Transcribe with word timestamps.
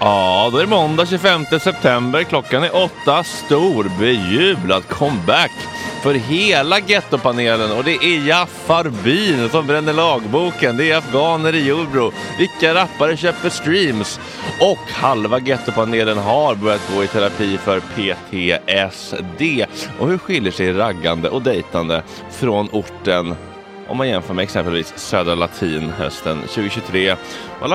Ja, 0.00 0.48
då 0.52 0.58
är 0.58 0.62
det 0.62 0.68
måndag 0.68 1.06
25 1.06 1.44
september. 1.60 2.22
Klockan 2.22 2.64
är 2.64 2.76
åtta. 2.84 3.24
Stor 3.24 3.90
bejublad 3.98 4.88
comeback 4.88 5.52
för 6.02 6.14
hela 6.14 6.80
gettopanelen 6.80 7.72
och 7.72 7.84
det 7.84 7.94
är 7.94 8.28
Jaffar 8.28 8.84
Bin 9.04 9.48
som 9.48 9.66
bränner 9.66 9.92
lagboken. 9.92 10.76
Det 10.76 10.90
är 10.90 10.96
afghaner 10.96 11.54
i 11.54 11.68
Jordbro. 11.68 12.12
Vilka 12.38 12.74
rappare 12.74 13.16
köper 13.16 13.48
streams? 13.48 14.20
Och 14.60 14.92
halva 14.92 15.40
gettopanelen 15.40 16.18
har 16.18 16.54
börjat 16.54 16.90
gå 16.94 17.04
i 17.04 17.06
terapi 17.06 17.58
för 17.58 17.80
PTSD. 17.80 19.66
Och 19.98 20.08
hur 20.08 20.18
skiljer 20.18 20.52
sig 20.52 20.72
raggande 20.72 21.28
och 21.28 21.42
dejtande 21.42 22.02
från 22.30 22.68
orten 22.72 23.34
om 23.88 23.96
man 23.96 24.08
jämför 24.08 24.34
med 24.34 24.42
exempelvis 24.42 24.92
Södra 24.96 25.34
Latin 25.34 25.90
hösten 25.90 26.40
2023. 26.40 27.16
Och 27.60 27.68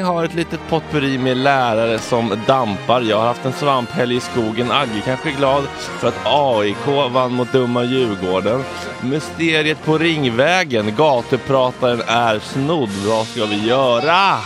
har 0.00 0.24
ett 0.24 0.34
litet 0.34 0.60
potpurri 0.68 1.18
med 1.18 1.36
lärare 1.36 1.98
som 1.98 2.38
dampar. 2.46 3.00
Jag 3.00 3.18
har 3.18 3.26
haft 3.26 3.44
en 3.44 3.52
svamphelg 3.52 4.16
i 4.16 4.20
skogen. 4.20 4.70
Agge 4.70 5.02
kanske 5.04 5.30
är 5.30 5.36
glad 5.36 5.64
för 5.98 6.08
att 6.08 6.20
AIK 6.24 7.12
vann 7.12 7.32
mot 7.32 7.52
dumma 7.52 7.84
Djurgården. 7.84 8.64
Mysteriet 9.00 9.84
på 9.84 9.98
Ringvägen. 9.98 10.94
Gatuprataren 10.96 12.02
är 12.06 12.38
snodd. 12.38 12.90
Vad 13.06 13.26
ska 13.26 13.44
vi 13.44 13.66
göra? 13.66 14.38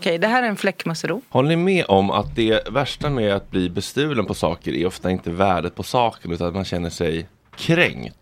Okej. 0.00 0.18
Det 0.18 0.26
här 0.26 0.42
är 0.42 0.46
en 0.46 0.56
fläckmussero. 0.56 1.22
Håller 1.28 1.48
ni 1.48 1.56
med 1.56 1.84
om 1.88 2.10
att 2.10 2.36
det 2.36 2.68
värsta 2.68 3.10
med 3.10 3.34
att 3.34 3.50
bli 3.50 3.70
bestulen 3.70 4.26
på 4.26 4.34
saker 4.34 4.72
är 4.72 4.86
ofta 4.86 5.10
inte 5.10 5.30
värdet 5.30 5.74
på 5.74 5.82
saken 5.82 6.32
utan 6.32 6.48
att 6.48 6.54
man 6.54 6.64
känner 6.64 6.90
sig 6.90 7.28
kränkt? 7.56 8.16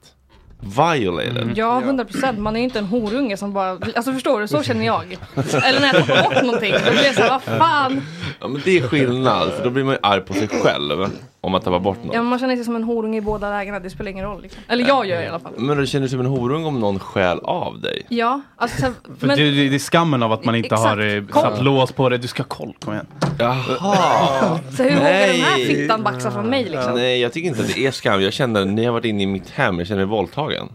Violated. 0.61 1.53
Ja, 1.55 1.81
100 1.81 2.05
procent. 2.05 2.39
Man 2.39 2.57
är 2.57 2.61
ju 2.61 2.65
inte 2.65 2.79
en 2.79 2.85
horunge 2.85 3.37
som 3.37 3.53
bara, 3.53 3.71
alltså 3.71 4.13
förstår 4.13 4.41
du, 4.41 4.49
så 4.49 4.63
känner 4.63 4.87
jag. 4.87 5.17
Eller 5.65 5.81
när 5.81 5.95
jag 5.95 6.07
tar 6.07 6.23
bort 6.23 6.43
någonting, 6.43 6.73
då 6.87 6.91
blir 6.91 7.05
jag 7.05 7.15
såhär, 7.15 7.31
vad 7.31 7.43
fan. 7.43 8.03
Ja, 8.41 8.49
men 8.49 8.63
det 8.65 8.79
är 8.79 8.89
skillnad, 8.89 9.53
för 9.53 9.65
då 9.65 9.71
blir 9.71 9.85
man 9.85 9.95
ju 9.95 9.99
arg 10.03 10.21
på 10.21 10.35
sig 10.35 10.49
själv 10.49 11.11
om 11.49 11.53
man 11.53 11.61
tappar 11.61 11.79
bort 11.81 12.05
något. 12.05 12.15
Ja, 12.15 12.23
man 12.23 12.39
känner 12.39 12.57
sig 12.57 12.65
som 12.65 12.77
en 12.77 12.85
horunge 12.85 13.19
i 13.19 13.21
båda 13.21 13.51
lägena, 13.51 13.81
det 13.81 13.91
spelar 13.91 14.11
ingen 14.11 14.25
roll. 14.25 14.43
Liksom. 14.43 14.63
Eller 14.69 14.89
jag 14.89 15.07
gör 15.07 15.17
det 15.19 15.25
i 15.25 15.29
alla 15.29 15.39
fall. 15.39 15.53
Men 15.57 15.79
du 15.79 15.87
känner 15.87 16.01
dig 16.03 16.11
som 16.11 16.21
en 16.21 16.27
horung 16.27 16.65
om 16.65 16.81
någon 16.81 16.99
stjäl 16.99 17.39
av 17.39 17.81
dig? 17.81 18.07
Ja, 18.09 18.41
alltså 18.57 18.81
sen, 18.81 18.95
För 19.19 19.27
men, 19.27 19.37
det, 19.37 19.51
det, 19.51 19.69
det 19.69 19.75
är 19.75 19.79
skammen 19.79 20.23
av 20.23 20.33
att 20.33 20.45
man 20.45 20.55
inte 20.55 20.67
Exakt. 20.67 20.83
har 20.89 21.17
eh, 21.17 21.25
Koll. 21.25 21.43
satt 21.43 21.65
lås 21.65 21.93
på 21.93 22.09
det. 22.09 22.19
Du 22.19 22.29
ska 22.29 22.43
ha 22.43 22.49
koll, 22.49 22.75
kom 22.85 22.93
igen. 22.93 23.07
Jaha! 23.39 24.59
så 24.77 24.83
hur 24.83 24.91
vågar 24.91 25.11
den 25.27 25.41
här 25.41 25.57
Nej. 25.57 25.67
fittan 25.67 26.03
baxa 26.03 26.31
från 26.31 26.47
mig 26.51 26.65
liksom? 26.69 26.95
Nej, 26.95 27.21
jag 27.21 27.33
tycker 27.33 27.49
inte 27.49 27.61
att 27.63 27.75
det 27.75 27.87
är 27.87 27.91
skam. 27.91 28.23
Jag 28.23 28.33
känner, 28.33 28.65
när 28.65 28.83
jag 28.83 28.93
varit 28.93 29.05
inne 29.05 29.23
i 29.23 29.27
mitt 29.27 29.51
hem, 29.51 29.79
jag 29.79 29.87
känner 29.89 30.07
mig 30.07 30.11
våldtagen. 30.17 30.69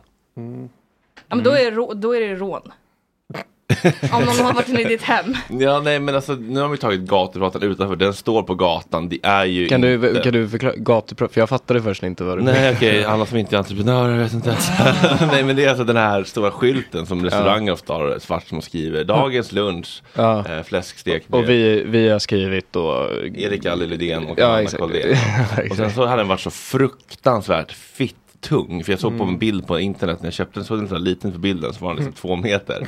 Ja, 1.29 1.35
men 1.35 1.43
då 1.43 1.51
är 1.51 1.71
det, 1.71 1.71
rå- 1.77 1.93
då 1.93 2.15
är 2.15 2.19
det 2.19 2.35
rån. 2.35 2.61
Om 4.11 4.23
någon 4.23 4.35
har 4.45 4.53
varit 4.53 4.69
inne 4.69 4.81
i 4.81 4.83
ditt 4.83 5.01
hem. 5.01 5.37
Ja, 5.59 5.79
nej 5.79 5.99
men 5.99 6.15
alltså 6.15 6.33
nu 6.33 6.59
har 6.59 6.67
vi 6.69 6.77
tagit 6.77 7.01
gatuprataren 7.01 7.71
utanför, 7.71 7.95
den 7.95 8.13
står 8.13 8.43
på 8.43 8.55
gatan, 8.55 9.09
det 9.09 9.19
är 9.23 9.45
ju 9.45 9.67
Kan 9.67 9.83
inte... 9.83 10.07
du, 10.13 10.21
kan 10.21 10.33
du 10.33 10.49
förklara 10.49 10.73
gatuprat? 10.77 11.33
För 11.33 11.41
jag 11.41 11.49
fattade 11.49 11.81
först 11.81 12.03
inte 12.03 12.23
vad 12.23 12.37
du 12.37 12.43
Nej 12.43 12.73
okej, 12.75 13.05
alla 13.07 13.25
som 13.25 13.37
inte 13.37 13.55
är 13.55 13.57
entreprenörer, 13.57 14.17
vet 14.17 14.33
inte. 14.33 14.57
Nej 15.31 15.43
men 15.43 15.55
det 15.55 15.65
är 15.65 15.69
alltså 15.69 15.83
den 15.83 15.97
här 15.97 16.23
stora 16.23 16.51
skylten 16.51 17.05
som 17.05 17.23
restauranger 17.23 17.71
ofta 17.71 17.93
har 17.93 18.19
svart 18.19 18.47
som 18.47 18.61
skriver 18.61 19.03
Dagens 19.03 19.51
lunch, 19.51 20.01
Ja. 20.15 20.45
eh, 20.49 20.63
fläskstek 20.63 21.23
Och 21.29 21.49
vi, 21.49 21.83
vi 21.87 22.09
har 22.09 22.19
skrivit 22.19 22.65
då... 22.71 23.09
Erik 23.35 23.65
Alle 23.65 23.85
Lidén 23.85 24.25
och 24.25 24.39
Ja, 24.39 24.57
Anna. 24.57 24.69
Koldén. 24.69 25.15
Och 25.69 25.75
sen 25.75 25.91
så 25.91 26.05
hade 26.05 26.21
den 26.21 26.27
varit 26.27 26.39
så 26.41 26.49
fruktansvärt 26.51 27.71
fitt 27.71 28.15
tung. 28.43 28.83
För 28.83 28.91
jag 28.91 28.99
såg 28.99 29.17
på 29.17 29.23
en 29.23 29.37
bild 29.37 29.67
på 29.67 29.79
internet 29.79 30.17
när 30.19 30.27
jag 30.27 30.33
köpte 30.33 30.59
den, 30.59 30.65
så 30.65 30.73
var 30.73 30.81
den 30.81 30.89
så 30.89 30.97
liten 30.97 31.31
för 31.31 31.39
bilden, 31.39 31.73
så 31.73 31.85
var 31.85 31.93
den 31.93 31.97
liksom 31.97 32.13
två 32.13 32.35
meter. 32.35 32.87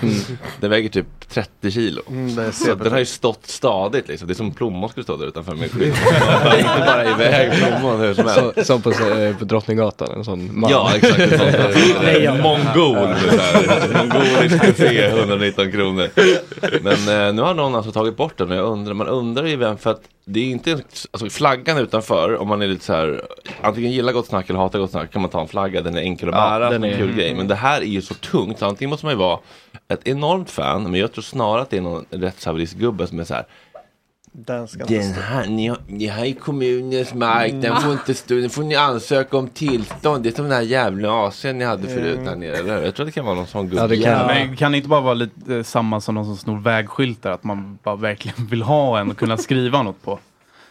Den 0.60 0.70
väger 0.70 0.90
typ 0.90 1.30
30 1.30 1.72
kilo. 1.72 2.02
så 2.54 2.72
att 2.72 2.84
den 2.84 2.92
har 2.92 3.00
ju 3.00 3.06
stått 3.06 3.48
stadigt 3.48 4.08
liksom. 4.08 4.28
Det 4.28 4.34
är 4.34 4.36
som 4.36 4.52
plommon 4.52 4.90
skulle 4.90 5.04
stå 5.04 5.18
där 5.18 5.28
utanför 5.28 5.56
med 5.56 5.72
skylt. 5.72 5.96
inte 6.58 6.84
bara 6.86 7.06
iväg 7.06 7.52
plommon 7.52 8.00
hur 8.00 8.14
som 8.14 8.26
helst. 8.26 8.56
Så, 8.56 8.64
som 8.64 8.82
på, 8.82 8.92
eh, 8.92 9.38
på 9.38 9.46
Drottninggatan, 9.46 10.08
en 10.18 10.26
sån 10.26 10.60
man. 10.60 10.72
Ja 10.72 10.92
exakt, 10.96 11.20
en 11.20 11.40
sån 11.40 11.48
ja. 12.24 12.36
mongol. 12.36 13.16
så 13.16 13.98
Mongolisk 13.98 14.62
buffé, 14.62 15.06
119 15.08 15.72
kronor. 15.72 16.10
Men 16.82 17.28
eh, 17.28 17.34
nu 17.34 17.42
har 17.42 17.54
någon 17.54 17.76
alltså 17.76 17.92
tagit 17.92 18.18
bort 18.18 18.38
den 18.38 18.52
och 18.52 18.58
jag 18.58 18.66
undrar, 18.66 18.94
man 18.94 19.08
undrar 19.08 19.46
ju 19.46 19.56
vem 19.56 19.78
för 19.78 19.92
att 19.92 20.02
det 20.26 20.40
är 20.40 20.46
inte, 20.46 20.72
alltså 21.12 21.30
flaggan 21.30 21.78
utanför 21.78 22.38
om 22.38 22.48
man 22.48 22.62
är 22.62 22.68
lite 22.68 22.86
så 22.86 22.94
här 22.94 23.22
antingen 23.62 23.92
gillar 23.92 24.14
gott 24.14 24.28
snack 24.28 24.50
eller 24.50 24.60
hatar 24.60 24.80
gott 24.80 24.92
snack 24.92 25.12
kan 25.12 25.22
man 25.22 25.32
ta 25.32 25.42
en 25.42 25.48
flagga, 25.48 25.82
den 25.82 25.96
är 25.96 26.02
enkel 26.02 26.30
att 26.30 26.36
Ja, 26.36 26.42
bära, 26.42 26.70
den 26.70 26.82
den 26.82 26.90
är 26.92 26.94
en 26.94 27.00
kul 27.00 27.16
grej. 27.16 27.36
Men 27.36 27.48
det 27.48 27.56
här 27.56 27.82
är 27.82 27.86
ju 27.86 28.02
så 28.02 28.14
tungt, 28.14 28.60
så 28.60 28.66
antingen 28.66 28.90
måste 28.90 29.06
man 29.06 29.14
ju 29.14 29.20
vara 29.20 29.40
ett 29.88 30.08
enormt 30.08 30.50
fan, 30.50 30.84
men 30.84 31.00
jag 31.00 31.14
tror 31.14 31.22
snarare 31.22 31.62
att 31.62 31.70
det 31.70 31.78
är 31.78 31.82
någon 31.82 32.06
rättshaveristgubbe 32.10 33.08
som 33.08 33.20
är 33.20 33.24
så 33.24 33.34
här 33.34 33.46
Den 34.38 34.68
ska 34.68 34.86
den 34.86 35.14
här, 35.14 35.46
ni, 35.48 35.68
har, 35.68 35.78
ni 35.88 36.08
har 36.08 36.26
ju 36.26 36.34
kommunens 36.34 37.14
mark, 37.14 37.52
den 37.62 37.76
får 37.82 37.92
inte 37.92 38.14
stå, 38.14 38.36
den 38.36 38.50
får 38.50 38.64
ni 38.64 38.76
ansöka 38.76 39.38
om 39.38 39.48
tillstånd. 39.48 40.24
Det 40.24 40.30
är 40.30 40.34
som 40.36 40.44
den 40.46 40.54
här 40.54 40.62
jävla 40.62 41.10
AC'n 41.10 41.54
ni 41.54 41.66
hade 41.66 41.88
förut 41.88 42.20
här 42.26 42.36
nere, 42.36 42.56
eller? 42.58 42.82
Jag 42.84 42.96
tror 42.96 43.06
det 43.06 43.12
kan 43.12 43.26
vara 43.26 43.36
någon 43.36 43.48
sån 43.48 43.68
gubbe. 43.70 43.82
Ja, 43.82 43.88
det 43.88 43.98
kan- 43.98 44.12
Ja. 44.12 44.28
Men 44.28 44.56
kan 44.56 44.72
det 44.72 44.78
inte 44.78 44.90
bara 44.90 45.02
vara 45.02 45.14
lite 45.14 45.56
eh, 45.56 45.64
samma 45.64 46.02
som 46.02 46.16
de 46.16 46.26
som 46.26 46.38
snor 46.38 46.60
vägskyltar? 46.60 47.32
Att 47.32 47.44
man 47.44 47.78
bara 47.84 47.96
verkligen 47.96 48.46
vill 48.48 48.62
ha 48.62 49.00
en 49.00 49.12
och 49.12 49.18
kunna 49.18 49.38
skriva 49.38 49.84
något 49.84 50.02
på. 50.04 50.20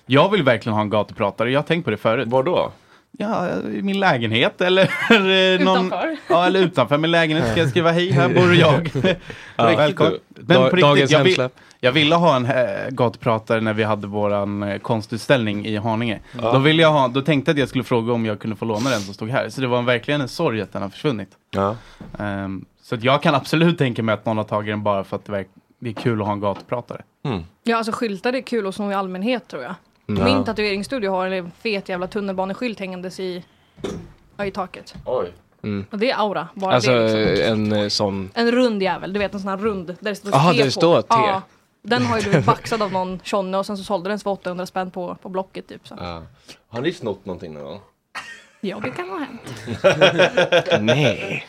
Jag 0.06 0.31
vill 0.31 0.43
verkligen 0.43 0.75
ha 0.75 0.82
en 0.82 0.90
gatupratare. 0.90 1.50
Jag 1.50 1.58
har 1.60 1.64
tänkt 1.67 1.84
på 1.84 1.90
det 1.90 1.96
förut. 1.96 2.28
Var 2.28 2.43
då? 2.43 2.72
Ja, 3.19 3.49
i 3.61 3.82
min 3.82 4.00
lägenhet 4.00 4.61
eller 4.61 4.82
eh, 5.11 5.64
någon... 5.64 5.87
Utanför. 5.87 6.16
Ja, 6.28 6.46
eller 6.46 6.61
utanför 6.61 6.99
min 6.99 7.11
lägenhet 7.11 7.50
ska 7.50 7.61
jag 7.61 7.69
skriva 7.69 7.90
hej, 7.90 8.11
här 8.12 8.28
bor 8.28 8.55
jag. 8.55 8.90
ja, 9.56 9.64
välkommen. 9.76 10.19
Men 10.28 10.70
på 10.70 10.76
dagens 10.76 11.11
riktigt, 11.12 11.38
jag, 11.38 11.49
vill, 11.49 11.49
jag 11.81 11.93
ville 11.93 12.14
ha 12.14 12.37
en 12.37 12.44
äh, 12.46 12.52
gatupratare 12.90 13.61
när 13.61 13.72
vi 13.72 13.82
hade 13.84 14.06
våran 14.06 14.62
eh, 14.62 14.78
konstutställning 14.78 15.66
i 15.66 15.76
Haninge. 15.76 16.20
Då, 16.32 16.58
ville 16.58 16.82
jag 16.82 16.93
ha, 16.93 17.08
då 17.08 17.22
tänkte 17.22 17.50
jag 17.50 17.55
att 17.55 17.58
jag 17.58 17.69
skulle 17.69 17.84
fråga 17.84 18.12
om 18.12 18.26
jag 18.26 18.38
kunde 18.40 18.56
få 18.56 18.64
låna 18.64 18.90
den 18.90 19.00
som 19.00 19.14
stod 19.14 19.31
här. 19.31 19.49
Så 19.49 19.60
det 19.60 19.67
var 19.67 19.82
verkligen 19.82 20.20
en 20.20 20.28
sorg 20.28 20.60
att 20.60 20.72
den 20.72 20.82
har 20.82 20.88
försvunnit. 20.88 21.28
Ja. 21.50 21.76
Ehm, 22.19 22.64
så 22.82 22.94
att 22.94 23.02
jag 23.05 23.22
kan 23.22 23.34
absolut 23.34 23.78
tänka 23.78 24.02
mig 24.02 24.12
att 24.12 24.26
någon 24.26 24.37
har 24.37 24.44
tagit 24.44 24.72
den 24.72 24.82
bara 24.82 25.05
för 25.05 25.17
att 25.17 25.25
det, 25.25 25.32
verk- 25.32 25.49
det 25.78 25.88
är 25.90 25.94
kul 25.94 26.20
att 26.20 26.26
ha 26.26 26.32
en 26.32 26.40
gatupratare. 26.40 27.02
Ja, 27.62 27.76
alltså 27.76 27.93
skyltar 27.93 28.32
är 28.32 28.40
kul 28.40 28.67
att 28.67 28.75
sno 28.75 28.90
i 28.90 28.94
allmänhet 28.94 29.49
tror 29.49 29.62
jag. 29.62 29.75
Min 30.06 30.44
tatueringsstudio 30.44 31.10
har 31.10 31.26
en 31.26 31.50
fet 31.50 31.88
jävla 31.88 32.06
tunnelbaneskylt 32.06 32.80
hängandes 32.80 33.20
i, 33.20 33.44
ja, 34.36 34.46
i 34.46 34.50
taket. 34.50 34.94
Oj. 35.04 35.32
Och 35.90 35.98
det 35.98 36.10
är 36.10 36.16
aura, 36.20 36.48
bara 36.54 36.74
Alltså 36.74 36.90
det 36.90 37.26
liksom. 37.30 37.72
en 37.72 37.72
eh, 37.72 37.88
sån... 37.88 38.30
En 38.34 38.50
rund 38.52 38.82
jävel, 38.82 39.12
du 39.12 39.18
vet 39.18 39.34
en 39.34 39.40
sån 39.40 39.48
här 39.48 39.56
rund 39.56 39.86
där 39.86 39.96
det 40.10 40.14
står 40.14 40.34
Aha, 40.34 40.52
T 40.52 40.58
det 40.58 40.64
på. 40.64 40.70
står 40.70 41.02
T. 41.02 41.06
Ja, 41.08 41.42
den 41.82 42.06
har 42.06 42.16
ju 42.18 42.22
blivit 42.22 42.46
baxad 42.46 42.82
av 42.82 42.92
någon 42.92 43.20
tjonne 43.22 43.58
och 43.58 43.66
sen 43.66 43.76
så 43.76 43.84
sålde 43.84 44.08
den 44.08 44.18
för 44.18 44.30
800 44.30 44.66
spänn 44.66 44.90
på, 44.90 45.14
på 45.14 45.28
Blocket 45.28 45.68
typ. 45.68 45.88
Så. 45.88 45.94
Ja. 45.98 46.22
Har 46.68 46.80
ni 46.80 46.92
snott 46.92 47.26
någonting 47.26 47.54
någon 47.54 47.64
gång? 47.64 47.80
Ja, 48.60 48.80
det 48.84 48.90
kan 48.90 49.08
ha 49.08 49.18
hänt. 49.18 49.54
Nej. 50.80 51.46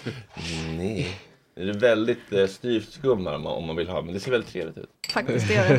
Nej. 0.77 1.19
Det 1.55 1.61
är 1.61 1.73
väldigt 1.73 2.31
eh, 2.33 2.47
styvt 2.47 2.91
skum 2.91 3.25
här 3.27 3.35
om 3.35 3.41
man, 3.41 3.53
om 3.53 3.65
man 3.67 3.75
vill 3.75 3.89
ha, 3.89 4.01
men 4.01 4.13
det 4.13 4.19
ser 4.19 4.31
väldigt 4.31 4.51
trevligt 4.51 4.77
ut. 4.77 4.89
Faktiskt, 5.09 5.47
det 5.47 5.53
gör 5.53 5.69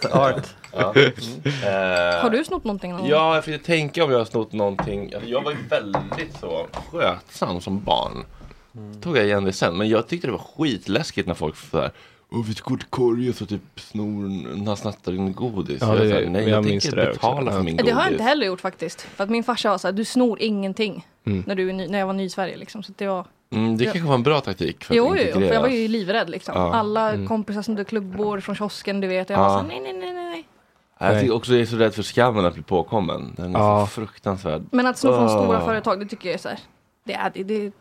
det. 0.00 0.12
Art. 0.14 0.46
Ja. 0.72 0.94
Eh, 0.96 2.22
Har 2.22 2.30
du 2.30 2.44
snott 2.44 2.64
någonting 2.64 2.90
någon 2.90 3.00
gång? 3.00 3.10
Ja, 3.10 3.34
jag 3.34 3.44
försökte 3.44 3.66
tänka 3.66 4.04
om 4.04 4.10
jag 4.10 4.18
har 4.18 4.24
snott 4.24 4.52
någonting. 4.52 5.14
Alltså, 5.14 5.30
Jag 5.30 5.42
var 5.42 5.50
ju 5.50 5.56
väldigt 5.70 6.36
så 6.40 6.66
skötsam 6.90 7.60
som 7.60 7.84
barn. 7.84 8.24
Tog 9.02 9.16
jag 9.16 9.24
igen 9.24 9.44
det 9.44 9.52
sen. 9.52 9.76
Men 9.76 9.88
jag 9.88 10.08
tyckte 10.08 10.26
det 10.28 10.32
var 10.32 10.44
skitläskigt 10.56 11.28
när 11.28 11.34
folk 11.34 11.56
sådär 11.56 11.90
Åh, 12.34 12.44
vi 12.46 12.54
går 12.62 12.76
till 12.76 12.86
Korgis 12.86 13.40
och 13.40 13.48
typ 13.48 13.80
snor, 13.80 14.66
han 14.66 14.76
snattar 14.76 15.12
din 15.12 15.32
godis. 15.32 15.78
Ja, 15.80 15.88
jag, 15.88 15.98
det- 16.04 16.08
såhär, 16.08 16.26
nej, 16.26 16.42
jag 16.42 16.50
jag, 16.50 16.64
minns 16.64 16.84
tänker 16.84 16.96
det 16.96 17.08
också. 17.08 17.18
betala 17.20 17.50
Ja. 17.50 17.56
för 17.56 17.62
min 17.64 17.76
Det 17.76 17.82
godis. 17.82 17.94
har 17.94 18.02
jag 18.02 18.12
inte 18.12 18.24
heller 18.24 18.46
gjort 18.46 18.60
faktiskt. 18.60 19.00
För 19.02 19.24
att 19.24 19.30
min 19.30 19.44
farsa 19.44 19.70
var 19.70 19.78
såhär, 19.78 19.92
du 19.92 20.04
snor 20.04 20.40
ingenting. 20.42 21.06
När, 21.24 21.54
du, 21.54 21.72
när 21.72 21.98
jag 21.98 22.06
var 22.06 22.12
ny 22.12 22.24
i 22.24 22.30
Sverige 22.30 22.56
liksom. 22.56 22.82
Så 22.82 22.92
det 22.96 23.06
var... 23.06 23.26
Mm, 23.50 23.76
det 23.76 23.84
kanske 23.84 24.00
var 24.08 24.14
en 24.14 24.22
bra 24.22 24.40
taktik 24.40 24.84
för 24.84 24.94
Jo, 24.94 25.12
att 25.12 25.18
jo, 25.26 25.32
för 25.32 25.52
jag 25.54 25.60
var 25.60 25.68
ju 25.68 25.88
livrädd 25.88 26.30
liksom. 26.30 26.54
Ja. 26.56 26.74
Alla 26.74 27.26
kompisar 27.26 27.62
snodde 27.62 27.84
klubbor 27.84 28.40
från 28.40 28.54
kiosken, 28.54 29.00
du 29.00 29.06
vet. 29.08 29.30
Jag 29.30 29.38
Ja. 29.38 29.42
var 29.42 29.48
såhär, 29.48 29.66
nej, 29.68 29.80
nej, 29.80 29.92
nej, 29.92 30.12
nej, 30.14 30.24
nej. 30.24 30.44
Jag 30.98 31.20
tycker 31.20 31.34
också 31.34 31.52
jag 31.52 31.60
är 31.60 31.66
så 31.66 31.76
rädd 31.76 31.94
för 31.94 32.02
skammen 32.02 32.44
att 32.46 32.54
bli 32.54 32.62
påkommen. 32.62 33.34
Den 33.36 33.54
är 33.54 33.58
Ja. 33.58 33.80
så 33.86 33.86
fruktansvärd. 34.00 34.62
Men 34.70 34.86
att 34.86 34.98
sno 34.98 35.12
från 35.12 35.24
Åh. 35.24 35.42
stora 35.44 35.60
företag, 35.64 36.00
det 36.00 36.06
tycker 36.06 36.28
jag 36.28 36.34
är 36.34 36.38
såhär. 36.38 36.58
Det 37.04 37.12
är 37.14 37.30
det. 37.34 37.42
det 37.44 37.72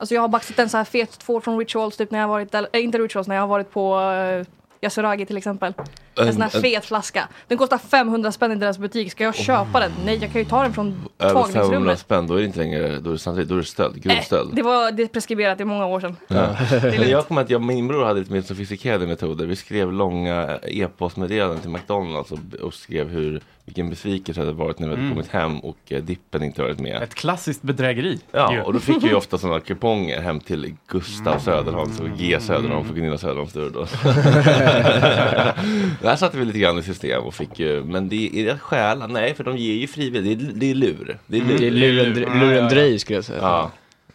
Alltså 0.00 0.14
jag 0.14 0.22
har 0.22 0.28
baxat 0.28 0.58
en 0.58 0.68
så 0.68 0.76
här 0.76 0.84
fet 0.84 1.18
tvål 1.18 1.42
från 1.42 1.58
Rituals 1.58 1.96
typ 1.96 2.10
när 2.10 2.18
jag 2.18 2.28
varit, 2.28 2.54
eller 2.54 2.68
äh, 2.72 2.84
inte 2.84 2.98
Rituals, 2.98 3.28
när 3.28 3.34
jag 3.34 3.42
har 3.42 3.48
varit 3.48 3.70
på 3.70 4.00
uh, 4.00 4.46
Yasuragi 4.80 5.26
till 5.26 5.36
exempel. 5.36 5.72
En 6.16 6.32
sån 6.32 6.42
här 6.42 6.48
fet 6.48 6.84
flaska. 6.84 7.28
Den 7.48 7.58
kostar 7.58 7.78
500 7.78 8.32
spänn 8.32 8.52
i 8.52 8.54
deras 8.54 8.78
butik. 8.78 9.12
Ska 9.12 9.24
jag 9.24 9.34
köpa 9.34 9.80
den? 9.80 9.92
Nej, 10.04 10.18
jag 10.20 10.32
kan 10.32 10.40
ju 10.40 10.44
ta 10.44 10.62
den 10.62 10.72
från 10.72 11.08
över 11.18 11.32
Tvångsrummet. 11.32 11.70
500 11.70 11.96
spänn, 11.96 12.26
då 12.26 12.34
är 12.34 12.38
det 12.38 12.46
inte 12.46 12.58
längre, 12.58 12.98
då 12.98 13.10
är 13.10 13.12
det 13.12 13.18
samtidigt, 13.18 13.48
då 13.48 13.54
är 13.54 13.58
det 13.58 13.64
stöld, 13.64 14.02
grov 14.02 14.16
Äh, 14.16 14.22
stöld. 14.22 14.54
det 14.54 14.62
var 14.62 14.92
det 14.92 15.02
är 15.02 15.06
preskriberat 15.06 15.60
i 15.60 15.64
många 15.64 15.86
år 15.86 16.00
sedan. 16.00 16.16
Ja. 16.28 16.56
Det 16.70 16.96
är 16.96 17.04
jag 17.10 17.26
kommer 17.26 17.40
att 17.40 17.50
jag 17.50 17.62
min 17.62 17.88
bror 17.88 18.04
hade 18.04 18.20
lite 18.20 18.32
mer 18.32 18.42
sofistikerade 18.42 19.06
metoder. 19.06 19.46
Vi 19.46 19.56
skrev 19.56 19.92
långa 19.92 20.58
e-postmeddelanden 20.62 21.60
till 21.60 21.70
McDonalds 21.70 22.32
och, 22.32 22.38
och 22.62 22.74
skrev 22.74 23.08
hur, 23.08 23.40
vilken 23.70 23.90
besvikelse 23.90 24.40
det 24.40 24.46
hade 24.46 24.58
varit 24.58 24.78
när 24.78 24.88
vi 24.88 24.94
hade 24.94 25.02
Mm. 25.02 25.14
kommit 25.14 25.30
hem 25.30 25.58
och 25.60 25.76
eh, 25.88 26.02
dippen 26.02 26.42
inte 26.42 26.62
varit 26.62 26.80
med. 26.80 27.02
Ett 27.02 27.14
klassiskt 27.14 27.62
bedrägeri. 27.62 28.18
Ja, 28.32 28.52
ju. 28.54 28.60
och 28.60 28.72
då 28.72 28.78
fick 28.78 29.02
vi 29.02 29.08
ju 29.08 29.14
ofta 29.14 29.38
sådana 29.38 29.60
kuponger 29.60 30.20
hem 30.20 30.40
till 30.40 30.74
Gustav 30.86 31.38
Söderholms 31.38 32.00
och 32.00 32.08
G 32.18 32.36
Söderholm 32.40 32.86
för 32.86 32.94
Gunilla 32.94 33.18
Söderholms 33.18 33.52
dörr. 33.52 33.70
Där 36.02 36.16
satte 36.16 36.38
vi 36.38 36.44
lite 36.44 36.58
grann 36.58 36.78
i 36.78 36.82
system 36.82 37.22
och 37.22 37.34
fick 37.34 37.58
ju, 37.58 37.84
men 37.84 38.08
det 38.08 38.40
är 38.40 38.44
det 38.44 38.50
att 38.52 38.60
stjäla? 38.60 39.06
Nej, 39.06 39.34
för 39.34 39.44
de 39.44 39.56
ger 39.56 39.74
ju 39.74 39.86
frivilligt. 39.86 40.38
Det 40.40 40.46
är, 40.46 40.52
det 40.54 40.70
är 40.70 40.74
lur. 40.74 41.18
Det 41.26 41.36
är, 41.36 41.40
Mm, 41.42 41.56
det 41.58 41.66
är 41.66 41.70
lurendre- 41.70 42.40
lurendrej 42.40 42.98
skulle 42.98 43.16
jag 43.16 43.24
säga. 43.24 43.38
Ja, 43.42 43.70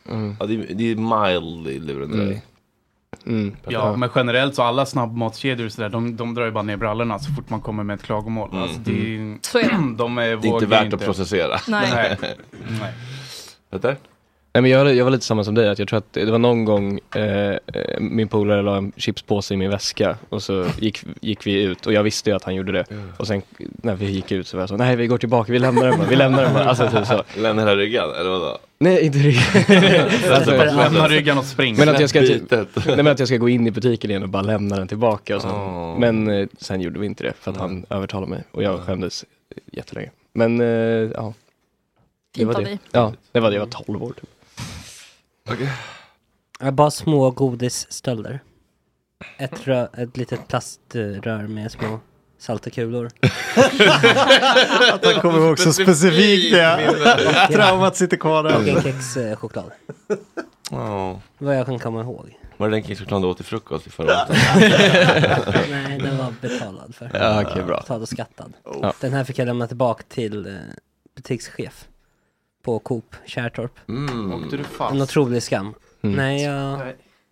Mm. 0.09 0.35
ja 0.39 0.45
det, 0.45 0.53
är, 0.53 0.67
det 0.73 0.91
är 0.91 0.95
mild 0.95 1.85
lurendrej. 1.87 2.27
Mm. 2.27 2.39
Mm. 3.27 3.55
Ja, 3.67 3.95
men 3.97 4.09
generellt 4.15 4.55
så 4.55 4.63
alla 4.63 4.85
snabbmatskedjor 4.85 5.65
och 5.65 5.71
sådär, 5.71 5.89
de, 5.89 6.15
de 6.15 6.33
drar 6.35 6.45
ju 6.45 6.51
bara 6.51 6.63
ner 6.63 6.77
brallorna 6.77 7.19
så 7.19 7.31
fort 7.33 7.49
man 7.49 7.61
kommer 7.61 7.83
med 7.83 7.93
ett 7.93 8.03
klagomål. 8.03 8.49
Mm. 8.49 8.63
Alltså, 8.63 8.79
det, 8.85 8.91
är- 9.15 9.37
Så 9.41 9.59
är 9.59 9.63
det. 9.63 9.69
de 9.97 10.17
är, 10.17 10.23
Det 10.23 10.47
är 10.47 10.53
inte 10.53 10.65
värt 10.65 10.93
att 10.93 11.05
processera. 11.05 11.57
Nej. 11.67 11.89
Nej. 11.91 12.17
Nej. 12.81 13.95
Nej 14.53 14.61
men 14.61 14.71
jag, 14.71 14.95
jag 14.95 15.03
var 15.03 15.11
lite 15.11 15.25
samma 15.25 15.43
som 15.43 15.55
dig, 15.55 15.69
att 15.69 15.79
jag 15.79 15.87
tror 15.87 15.97
att 15.99 16.13
det 16.13 16.31
var 16.31 16.37
någon 16.39 16.65
gång 16.65 16.99
eh, 17.15 17.23
eh, 17.49 17.57
min 17.99 18.27
polare 18.27 18.61
la 18.61 18.77
en 18.77 18.91
chipspåse 18.97 19.53
i 19.53 19.57
min 19.57 19.69
väska 19.69 20.17
och 20.29 20.43
så 20.43 20.65
gick, 20.79 21.03
gick 21.21 21.47
vi 21.47 21.63
ut 21.63 21.85
och 21.85 21.93
jag 21.93 22.03
visste 22.03 22.29
ju 22.29 22.35
att 22.35 22.43
han 22.43 22.55
gjorde 22.55 22.71
det. 22.71 22.85
Och 23.17 23.27
sen 23.27 23.41
när 23.59 23.95
vi 23.95 24.05
gick 24.05 24.31
ut 24.31 24.47
så 24.47 24.57
var 24.57 24.61
jag 24.61 24.69
så, 24.69 24.77
nej 24.77 24.95
vi 24.95 25.07
går 25.07 25.17
tillbaka, 25.17 25.51
vi 25.51 25.59
lämnar 25.59 25.85
den 25.87 25.97
bara, 25.97 26.07
vi 26.07 26.15
lämnar 26.15 26.43
den 26.43 26.53
bara. 26.53 26.65
Alltså 26.65 26.87
typ 26.89 27.05
så. 27.05 27.23
Lämna 27.37 27.61
hela 27.61 27.75
ryggen, 27.75 28.03
eller 28.19 28.29
vadå? 28.29 28.57
Nej 28.85 29.05
inte. 29.05 29.19
Alltså, 30.33 30.51
bara- 30.57 30.71
Lämna 30.75 31.07
ryggen 31.07 31.37
och 31.37 31.45
spring. 31.45 31.75
Men 31.77 31.89
att 31.89 31.99
jag 31.99 32.09
ska, 32.09 32.19
typ, 32.21 32.51
nej, 32.51 32.95
men 32.95 33.07
att 33.07 33.19
jag 33.19 33.27
ska 33.27 33.37
gå 33.37 33.49
in 33.49 33.67
i 33.67 33.71
butiken 33.71 34.09
igen 34.09 34.23
och 34.23 34.29
bara 34.29 34.43
lämna 34.43 34.75
den 34.75 34.87
tillbaka 34.87 35.35
och 35.35 35.41
sen, 35.41 35.51
Åh. 35.51 35.99
Men 35.99 36.27
eh, 36.29 36.47
sen 36.57 36.81
gjorde 36.81 36.99
vi 36.99 37.05
inte 37.05 37.23
det 37.23 37.33
för 37.39 37.51
att 37.51 37.57
han 37.57 37.85
övertalade 37.89 38.29
mig 38.29 38.43
och 38.51 38.63
jag 38.63 38.79
skämdes 38.79 39.25
jättelänge. 39.71 40.11
Men 40.33 40.61
eh, 40.61 40.67
ja. 40.67 41.33
Det 42.35 42.45
var 42.45 42.61
det. 42.61 42.77
Ja, 42.91 43.13
det 43.31 43.39
var 43.39 43.49
det. 43.49 43.55
Jag 43.55 43.65
var 43.65 43.71
12 43.85 44.03
år 44.03 44.13
typ. 44.13 44.29
Ja, 46.59 46.71
Bara 46.71 46.91
små 46.91 47.31
godisstölder. 47.31 48.39
Ett, 49.37 49.51
rö- 49.63 50.03
ett 50.03 50.17
litet 50.17 50.47
plaströr 50.47 51.47
med 51.47 51.71
små 51.71 51.99
salta 52.39 52.69
kulor. 52.69 53.09
Att 54.93 55.05
han 55.05 55.21
kommer 55.21 55.39
ihåg 55.39 55.59
så 55.59 55.73
specifikt 55.73 56.51
det. 56.55 57.47
Traumat 57.53 57.95
sitter 57.95 58.17
kvar 58.17 58.43
Och 58.43 58.51
en 58.51 58.65
där. 58.65 58.81
kexchoklad. 58.81 59.71
Ja. 60.71 61.21
Vad 61.37 61.57
jag 61.57 61.65
kan 61.65 61.79
komma 61.79 62.01
ihåg. 62.01 62.39
Var 62.57 62.69
det 62.69 62.75
den 62.75 62.83
kexchokladen 62.83 63.21
du 63.21 63.27
åt 63.27 63.37
till 63.37 63.45
frukost 63.45 63.87
i 63.87 63.89
förra 63.89 64.07
året? 64.07 64.27
Nej, 65.69 65.99
den 65.99 66.17
var 66.17 66.33
betalad 66.41 66.95
för. 66.95 67.09
Ja, 67.13 67.41
okej, 67.41 67.63
bra. 67.63 67.77
Betald 67.77 68.01
och 68.01 68.09
skattad. 68.09 68.53
Ja. 68.81 68.93
Den 68.99 69.13
här 69.13 69.23
fick 69.23 69.39
jag 69.39 69.45
lämna 69.45 69.67
tillbaka 69.67 70.03
till 70.09 70.45
eh, 70.47 70.53
butikschef. 71.15 71.85
På 72.63 72.79
Coop, 72.79 73.15
Kärrtorp. 73.25 73.71
Mm. 73.89 74.33
Åkte 74.33 74.57
du 74.57 74.63
fast? 74.63 74.93
En 74.93 75.01
otrolig 75.01 75.43
skam. 75.43 75.73
Mm. 76.01 76.15
Nej, 76.15 76.43
jag, 76.43 76.79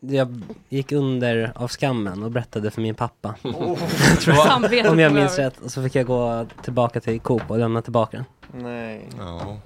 jag 0.07 0.41
gick 0.69 0.91
under 0.91 1.51
av 1.55 1.67
skammen 1.67 2.23
och 2.23 2.31
berättade 2.31 2.71
för 2.71 2.81
min 2.81 2.95
pappa. 2.95 3.35
Samvetet 4.47 4.91
Om 4.91 4.99
jag 4.99 5.13
minns 5.13 5.37
rätt. 5.37 5.59
Och 5.61 5.71
så 5.71 5.83
fick 5.83 5.95
jag 5.95 6.05
gå 6.05 6.45
tillbaka 6.63 6.99
till 7.01 7.19
Coop 7.19 7.51
och 7.51 7.59
lämna 7.59 7.81
tillbaka 7.81 8.17
den. 8.51 8.63
Nej. 8.63 9.05
Ja. 9.19 9.57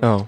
Ja. 0.00 0.26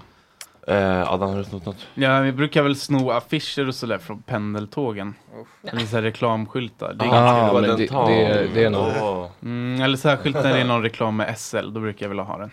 Eh, 0.73 1.13
Adam, 1.13 1.29
har 1.29 1.37
du 1.37 1.43
snott 1.43 1.65
något? 1.65 1.87
Ja, 1.93 2.19
vi 2.19 2.31
brukar 2.31 2.63
väl 2.63 2.75
sno 2.75 3.09
affischer 3.11 3.67
och 3.67 3.75
sådär 3.75 3.97
från 3.97 4.21
pendeltågen. 4.21 5.15
Eller 5.63 5.85
så 5.85 5.95
här 5.95 6.03
reklamskyltar. 6.03 6.93
Det 6.93 7.05
är 7.05 7.09
ganska 7.09 7.53
men 7.53 7.63
det- 7.63 7.75
det- 7.87 8.47
det 8.53 8.63
är 8.63 8.69
nog- 8.69 8.91
Åh. 9.01 9.27
Mm, 9.43 9.81
eller 9.81 9.97
särskilt 9.97 10.35
när 10.35 10.53
det 10.53 10.59
är 10.59 10.65
någon 10.65 10.81
reklam 10.83 11.15
med 11.15 11.37
SL, 11.37 11.73
då 11.73 11.79
brukar 11.79 12.05
jag 12.05 12.09
vilja 12.09 12.23
ha 12.23 12.37
den. 12.37 12.51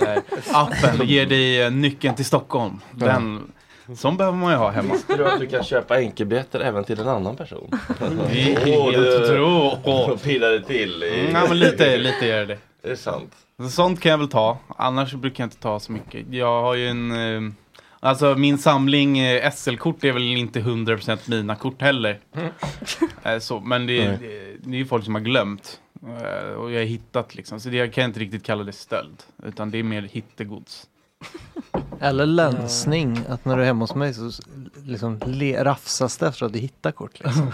Eh, 0.00 0.22
Appen 0.52 1.06
ger 1.06 1.26
dig 1.26 1.62
eh, 1.62 1.70
nyckeln 1.70 2.14
till 2.14 2.24
Stockholm. 2.24 2.80
Den, 2.92 3.52
Sån 3.96 4.16
behöver 4.16 4.36
man 4.38 4.52
ju 4.52 4.58
ha 4.58 4.70
hemma. 4.70 4.92
Visste 4.94 5.16
du 5.16 5.26
att 5.28 5.40
du 5.40 5.46
kan 5.46 5.64
köpa 5.64 5.98
enkelbiljetter 6.00 6.60
även 6.60 6.84
till 6.84 7.00
en 7.00 7.08
annan 7.08 7.36
person? 7.36 7.70
Det 7.98 8.34
helt. 8.34 10.22
Pillar 10.22 10.50
det 10.50 10.62
till 10.64 11.02
i... 11.02 11.20
Mm, 11.20 11.32
ja, 11.34 11.46
men 11.48 11.58
lite, 11.58 11.96
lite 11.96 12.26
gör 12.26 12.46
det. 12.46 12.58
Det 12.82 12.90
är 12.90 12.96
sant. 12.96 13.34
Så 13.62 13.68
Sånt 13.68 14.00
kan 14.00 14.10
jag 14.10 14.18
väl 14.18 14.28
ta, 14.28 14.58
annars 14.76 15.12
brukar 15.14 15.42
jag 15.44 15.46
inte 15.46 15.58
ta 15.58 15.80
så 15.80 15.92
mycket. 15.92 16.26
Jag 16.30 16.62
har 16.62 16.74
ju 16.74 16.88
en, 16.88 17.10
eh, 17.46 17.52
alltså 18.00 18.34
min 18.34 18.58
samling 18.58 19.18
eh, 19.18 19.50
SL-kort 19.52 20.04
är 20.04 20.12
väl 20.12 20.22
inte 20.22 20.60
100% 20.60 21.18
mina 21.30 21.54
kort 21.54 21.82
heller. 21.82 22.18
Eh, 23.22 23.38
så, 23.38 23.60
men 23.60 23.86
det, 23.86 24.00
är- 24.00 24.18
det, 24.20 24.56
det 24.60 24.76
är 24.76 24.78
ju 24.78 24.86
folk 24.86 25.04
som 25.04 25.14
har 25.14 25.22
glömt. 25.22 25.80
Och 26.58 26.70
jag 26.72 26.78
har 26.80 26.84
hittat 26.86 27.34
liksom, 27.34 27.60
så 27.60 27.68
det, 27.68 27.76
jag 27.76 27.92
kan 27.92 28.04
inte 28.04 28.20
riktigt 28.20 28.44
kalla 28.44 28.64
det 28.64 28.72
stöld. 28.72 29.22
Utan 29.46 29.70
det 29.70 29.78
är 29.78 29.82
mer 29.82 30.02
hittegods. 30.12 30.86
Eller 32.00 32.26
länsning, 32.26 33.20
att 33.28 33.44
när 33.44 33.56
du 33.56 33.62
är 33.62 33.66
hemma 33.66 33.82
hos 33.82 33.94
mig 33.94 34.14
så 34.14 34.30
liksom 34.84 35.20
le, 35.26 35.64
rafsas 35.64 36.16
det 36.16 36.26
efter 36.26 36.46
att 36.46 36.52
du 36.52 36.58
hittar 36.58 36.90
kort 36.90 37.20
liksom. 37.24 37.48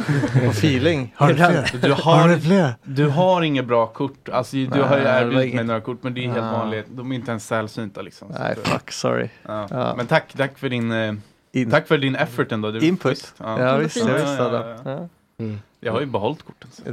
Och 0.47 0.53
feeling. 0.53 1.15
Har 1.17 1.29
du 1.29 1.35
fler? 1.35 1.71
Du 1.83 1.93
Har 1.93 2.17
har, 2.17 2.29
du 2.29 2.41
fler? 2.41 2.75
du 2.83 3.09
har 3.09 3.43
inget 3.43 3.67
bra 3.67 3.87
kort, 3.87 4.29
alltså 4.29 4.57
du 4.57 4.69
Nej, 4.69 4.81
har 4.81 4.99
ju 4.99 5.05
erbjudit 5.05 5.55
mig 5.55 5.65
några 5.65 5.81
kort 5.81 6.03
men 6.03 6.15
det 6.15 6.21
är 6.21 6.27
helt 6.27 6.37
Ja. 6.39 6.51
vanligt, 6.53 6.87
de 6.89 7.13
är 7.13 7.17
inte 7.17 7.31
ens 7.31 7.47
sällsynta 7.47 8.03
liksom. 8.03 8.33
Så 8.33 8.39
Nej, 8.39 8.57
fuck, 8.63 8.93
sorry. 8.93 9.29
ja. 9.43 9.67
Ja. 9.71 9.95
Men 9.97 10.07
tack, 10.07 10.33
tack 10.37 10.59
för 10.59 10.69
din, 10.69 10.93
eh, 10.93 11.15
In- 11.53 11.71
tack 11.71 11.89
för 11.89 11.99
din 11.99 12.17
effort 12.17 12.53
ändå. 12.53 12.71
Du, 12.71 12.87
Input. 12.87 13.13
visst, 13.13 13.35
Ja, 13.39 13.77
visst, 13.77 13.97
jag 13.97 14.05
visste 14.05 14.21
Ja, 14.29 14.37
ja, 14.39 14.49
det. 14.49 14.77
ja. 14.85 14.91
Ja. 15.39 15.45
Mm. 15.45 15.59
Jag 15.81 15.93
har 15.93 16.01
ju 16.01 16.07
behållit 16.07 16.43
korten. 16.43 16.71
Så. 16.73 16.83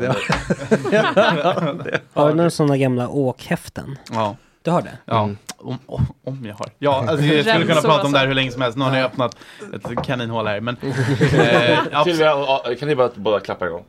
Har 2.13 2.29
du 2.29 2.35
några 2.35 2.49
sådana 2.49 2.77
gamla 2.77 3.07
åkhäften? 3.09 3.97
Ja, 4.11 4.35
Du 4.61 4.71
har 4.71 4.81
det? 4.81 4.97
ja. 5.05 5.23
Mm. 5.23 5.37
Om, 5.57 5.77
om, 5.85 6.05
om 6.23 6.45
jag 6.45 6.55
har. 6.55 6.67
Ja, 6.79 7.05
alltså 7.07 7.25
jag 7.25 7.45
skulle 7.45 7.65
kunna 7.67 7.81
prata 7.81 8.05
om 8.05 8.11
det 8.11 8.17
här 8.17 8.25
alltså. 8.25 8.27
hur 8.27 8.33
länge 8.35 8.51
som 8.51 8.61
helst. 8.61 8.77
Nu 8.77 8.83
har 8.85 8.91
ni 8.91 9.01
öppnat 9.03 9.35
ett 9.73 10.05
kaninhål 10.05 10.47
här. 10.47 10.59
Men, 10.59 10.77
eh. 10.81 12.03
Silvia, 12.03 12.35
kan 12.79 12.87
ni 12.87 12.95
bara 12.95 13.09
båda 13.15 13.39
klappa 13.39 13.65
igång? 13.67 13.83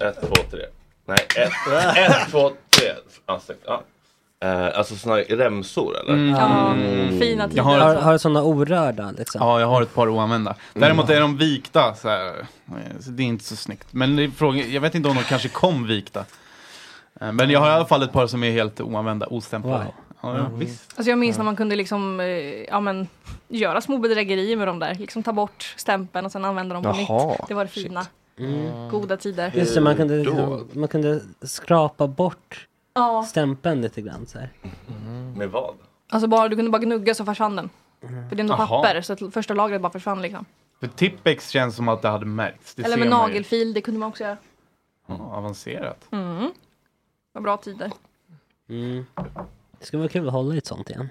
Ett, 0.00 0.20
två, 0.20 0.34
tre. 0.50 0.60
Nej, 1.06 1.18
ett, 1.36 1.96
ett 1.98 2.30
två, 2.30 2.50
tre. 2.70 2.88
Snyggt. 3.40 3.62
Ja. 3.66 3.82
Eh, 4.44 4.78
alltså 4.78 4.96
såna 4.96 5.14
här 5.14 5.24
remsor 5.24 5.96
eller? 6.00 6.12
Mm. 6.12 6.28
Ja, 6.30 6.72
Mm. 6.72 7.18
fina 7.20 7.42
Jag 7.42 7.50
tider. 7.50 7.62
har- 7.62 7.78
Har, 7.78 7.94
har 7.94 8.12
du 8.12 8.18
sådana 8.18 8.42
orörda 8.42 9.10
liksom? 9.18 9.40
Ja, 9.46 9.60
jag 9.60 9.66
har 9.66 9.82
ett 9.82 9.94
par 9.94 10.08
oanvända. 10.08 10.54
Däremot 10.74 11.10
är 11.10 11.20
de 11.20 11.36
vikta 11.36 11.94
så 11.94 12.08
här. 12.08 12.46
det 13.06 13.22
är 13.22 13.26
inte 13.26 13.44
så 13.44 13.56
snyggt. 13.56 13.86
Men 13.90 14.32
frågan, 14.36 14.72
jag 14.72 14.80
vet 14.80 14.94
inte 14.94 15.08
om 15.08 15.16
de 15.16 15.22
kanske 15.22 15.48
kom 15.48 15.86
vikta. 15.86 16.24
Eh, 17.20 17.32
Men 17.32 17.50
jag 17.50 17.60
har 17.60 17.68
i 17.68 17.72
alla 17.72 17.84
fall 17.84 18.02
ett 18.02 18.12
par 18.12 18.26
som 18.26 18.44
är 18.44 18.50
helt 18.50 18.80
oanvända, 18.80 19.26
ostämplade. 19.26 19.84
Wow. 19.84 19.94
Ja, 20.22 20.36
ja, 20.38 20.48
visst. 20.54 20.92
Alltså 20.96 21.10
jag 21.10 21.18
minns 21.18 21.36
när 21.36 21.44
man 21.44 21.56
kunde 21.56 21.76
liksom, 21.76 22.20
eh, 22.20 22.26
ja 22.62 22.80
men, 22.80 23.08
göra 23.48 23.80
små 23.80 23.98
bedrägerier 23.98 24.56
med 24.56 24.68
dem 24.68 24.78
där. 24.78 24.94
Liksom 24.94 25.22
ta 25.22 25.32
bort 25.32 25.74
stämpeln 25.76 26.26
och 26.26 26.32
sen 26.32 26.44
använda 26.44 26.74
dem 26.74 26.82
på 26.82 26.88
Jaha, 26.88 27.26
nytt. 27.30 27.48
Det 27.48 27.54
var 27.54 27.64
det 27.64 27.70
fina. 27.70 28.06
Mm. 28.38 28.88
Goda 28.90 29.16
tider. 29.16 29.52
Just 29.54 29.74
det, 29.74 29.80
man 29.80 29.96
kunde, 29.96 30.16
liksom, 30.16 30.68
man 30.72 30.88
kunde 30.88 31.20
skrapa 31.42 32.06
bort 32.06 32.66
Ja, 32.94 33.22
stämpeln 33.28 33.80
lite 33.82 34.02
grann 34.02 34.26
så 34.26 34.38
här. 34.38 34.50
Med 35.36 35.50
vad? 35.50 35.74
alltså 36.08 36.28
bara, 36.28 36.48
du 36.48 36.56
kunde 36.56 36.70
bara 36.70 36.82
gnugga 36.82 37.14
så 37.14 37.24
försvann 37.24 37.56
den. 37.56 37.70
För 38.00 38.36
det 38.36 38.40
är 38.40 38.40
ändå 38.40 38.56
papper 38.56 39.00
så 39.00 39.12
att 39.12 39.20
första 39.34 39.54
lagret 39.54 39.80
bara 39.82 39.92
försvann 39.92 40.22
liksom. 40.22 40.44
För 40.80 40.86
Tippex 40.86 41.48
känns 41.48 41.76
som 41.76 41.88
att 41.88 42.02
det 42.02 42.08
hade 42.08 42.26
märkts. 42.26 42.74
Det 42.74 42.84
Eller 42.84 42.96
med 42.96 43.08
man 43.08 43.18
ju. 43.18 43.26
nagelfil, 43.28 43.72
det 43.74 43.80
kunde 43.80 44.00
man 44.00 44.08
också 44.08 44.24
göra. 44.24 44.36
Ja, 45.06 45.14
avancerat. 45.14 46.04
Mm. 46.10 46.50
Vad 47.32 47.42
bra 47.42 47.56
tider. 47.56 47.90
Mm. 48.68 49.06
Det 49.82 49.86
skulle 49.86 50.00
vara 50.00 50.08
kul 50.08 50.26
att 50.26 50.32
hålla 50.32 50.54
i 50.54 50.58
ett 50.58 50.66
sånt 50.66 50.90
igen. 50.90 51.08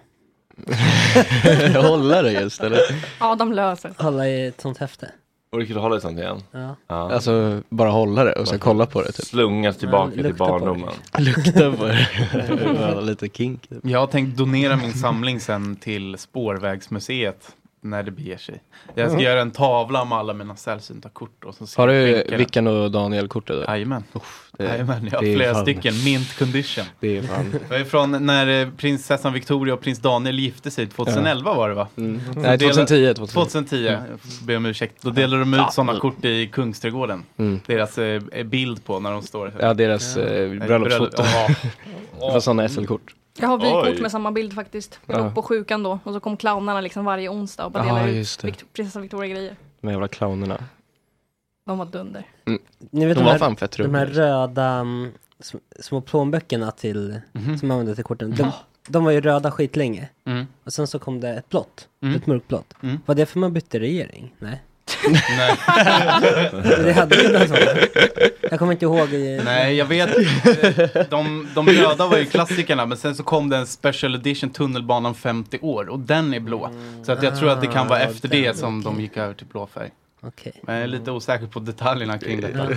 Hålla 1.76 2.22
det 2.22 2.32
just 2.32 2.62
eller? 2.62 2.80
Adam 3.18 3.52
löser. 3.54 3.94
Hålla 3.98 4.28
i 4.28 4.48
ett 4.48 4.62
sånt 4.62 4.78
häfte. 4.78 5.12
Vore 5.52 5.66
kul 5.66 5.76
att 5.78 5.82
hålla 5.84 5.96
ett 5.96 6.02
sånt 6.02 6.20
igen. 6.20 6.44
Ja. 6.52 6.76
Ja. 6.88 7.12
Alltså 7.14 7.62
bara 7.70 7.90
hålla 7.90 8.24
det 8.24 8.34
och 8.34 8.48
sen 8.48 8.60
kolla 8.60 8.86
på 8.86 9.02
det 9.02 9.12
typ. 9.12 9.26
Slungas 9.26 9.78
tillbaka 9.78 10.12
Ja, 10.16 10.24
till 10.24 10.36
barndomen. 10.36 10.90
Lukta 11.18 11.72
på 11.72 11.86
det. 11.86 13.02
Lite 13.02 13.30
kink. 13.30 13.68
Typ. 13.70 13.80
Jag 13.84 14.00
har 14.00 14.08
tänkt 14.08 14.38
donera 14.38 14.76
min 14.76 14.94
samling 14.94 15.40
sen 15.40 15.76
till 15.76 16.18
Spårvägsmuseet 16.18 17.56
när 17.84 18.04
det 18.04 18.12
beger 18.12 18.38
sig. 18.38 18.62
Jag 18.96 19.12
ska 19.12 19.22
göra 19.22 19.42
en 19.42 19.52
tavla 19.52 20.06
med 20.06 20.18
alla 20.18 20.34
mina 20.34 20.56
sällsynta 20.56 21.10
kort. 21.10 21.44
Och 21.44 21.56
så 21.56 21.68
ska 21.68 21.82
Har 21.82 21.88
du. 21.88 22.24
Vickan 22.38 22.68
och 22.68 22.92
Daniel 22.92 23.28
kortet? 23.28 23.56
eller? 23.56 23.68
Jajamän. 23.68 24.04
Jajamän, 24.60 25.10
jag 25.12 25.18
har 25.20 25.36
flera 25.36 25.54
fan- 25.54 25.62
stycken. 25.64 26.04
Mint 26.04 26.38
condition. 26.40 26.86
Det 27.00 27.18
är 27.18 27.22
fan... 27.22 27.56
Det 27.70 27.76
är 27.76 27.84
från 27.84 28.26
när 28.26 28.62
eh, 28.62 28.70
prinsessan 28.78 29.34
Victoria 29.34 29.74
och 29.74 29.82
prins 29.82 30.00
Daniel 30.00 30.40
gifte 30.40 30.72
sig 30.72 30.88
2011 30.88 31.54
var 31.54 31.70
det 31.70 31.76
va? 31.76 31.88
Mm. 31.98 32.22
Nej, 32.36 32.58
dela- 32.58 32.74
2010. 32.74 33.14
2010. 33.14 33.34
2010, 33.34 33.86
jag 33.86 34.20
får 34.20 34.46
be 34.46 34.56
om 34.58 34.66
ursäkt. 34.66 35.02
Då 35.02 35.10
delade 35.10 35.42
de 35.42 35.54
ut 35.54 35.74
sådana 35.74 36.00
kort 36.00 36.26
i 36.26 36.48
Kungsträdgården. 36.48 37.24
Mm. 37.38 37.60
Deras 37.66 37.98
eh, 37.98 38.22
bild 38.46 38.86
på 38.86 39.00
när 39.00 39.12
de 39.12 39.22
står. 39.22 39.54
Ja, 39.60 39.74
deras 39.74 40.18
eh, 40.18 40.50
bröllopsfoto. 40.60 41.22
bröllop- 41.24 41.26
Ja. 41.34 41.48
Det 42.28 42.34
var 42.34 42.40
sådana 42.40 42.70
SL-kort. 42.70 43.16
Jag 43.42 43.48
har 43.48 43.58
vykort 43.58 43.96
Oj. 43.98 44.02
med 44.02 44.12
samma 44.12 44.32
bild 44.32 44.54
faktiskt. 44.54 45.00
Jag 45.06 45.20
Ja. 45.20 45.24
låg 45.24 45.36
på 45.36 45.42
sjukan 45.42 45.84
då 45.84 46.00
och 46.04 46.14
så 46.14 46.20
kom 46.20 46.38
clownerna 46.38 46.82
liksom 46.82 47.06
varje 47.06 47.30
onsdag 47.30 47.66
och 47.66 47.72
bara 47.72 47.86
Ja, 47.86 47.94
delade 47.94 48.12
just 48.12 48.46
ut. 48.46 48.54
Vikt- 48.54 48.66
prinsessan 48.74 49.02
Victoria-grejer. 49.02 49.56
De 49.82 49.92
jävla 49.92 50.08
clownerna. 50.08 50.64
De 51.66 51.78
var 51.78 51.86
dunder. 51.86 52.26
Ni 52.46 53.06
vet 53.06 53.16
De 53.18 53.20
de, 53.20 53.24
var 53.24 53.32
här, 53.32 53.40
fan 53.40 53.56
fett 53.56 53.78
de 53.78 53.94
här 53.96 54.06
röda 54.06 54.66
mm, 54.72 55.12
sm- 55.40 55.60
små 55.80 56.02
plånböckerna 56.02 56.72
till, 56.72 57.22
Mhm. 57.32 57.58
som 57.58 57.68
man 57.68 57.76
använde 57.76 57.96
till 57.96 58.04
korten. 58.04 58.36
De, 58.36 58.52
de 58.88 59.04
var 59.04 59.12
ju 59.12 59.22
röda 59.22 59.52
skitlänge. 59.52 60.10
Mm. 60.26 60.48
Och 60.64 60.74
sen 60.74 60.88
så 60.88 61.00
kom 61.00 61.20
det 61.20 61.30
ett 61.30 61.50
blått. 61.50 61.88
Mm. 62.02 62.16
Ett 62.16 62.28
mörkblått. 62.28 62.74
Mm. 62.84 63.00
Var 63.06 63.16
det 63.16 63.26
för 63.26 63.40
man 63.40 63.54
bytte 63.54 63.80
regering? 63.80 64.36
Nej. 64.40 64.62
Nej. 65.38 65.58
Det 66.84 66.94
hade 66.94 67.16
ju 67.16 67.32
någon 67.34 67.48
sån. 67.48 67.58
Jag 68.42 68.60
kommer 68.60 68.72
inte 68.72 68.86
ihåg. 68.86 69.14
I, 69.14 69.42
Nej, 69.46 69.76
jag 69.76 69.86
vet. 69.86 70.10
De, 71.10 71.48
de 71.56 71.68
röda 71.70 72.08
var 72.08 72.18
ju 72.18 72.26
klassikerna, 72.26 72.86
men 72.86 72.98
sen 72.98 73.16
så 73.16 73.24
kom 73.24 73.50
det 73.50 73.58
en 73.58 73.68
special 73.68 74.16
edition 74.16 74.50
Tunnelbanan 74.50 75.16
50 75.16 75.60
år 75.62 75.90
och 75.90 76.00
den 76.00 76.34
är 76.34 76.40
blå. 76.40 76.70
Så 77.04 77.12
att 77.12 77.24
jag 77.24 77.40
tror 77.40 77.50
att 77.50 77.62
det 77.62 77.68
kan 77.68 77.88
vara 77.88 78.00
Ah, 78.00 78.04
efter 78.04 78.28
det 78.30 78.58
som 78.58 78.84
de 78.84 79.02
gick 79.02 79.18
över 79.18 79.34
till 79.34 79.48
blå 79.48 79.68
färg. 79.68 79.90
Okej. 80.22 80.54
Men 80.62 80.76
jag 80.76 80.84
är 80.84 80.88
lite 80.88 81.12
osäker 81.12 81.48
på 81.48 81.60
detaljerna 81.60 82.18
kring 82.20 82.42
detta. 82.42 82.68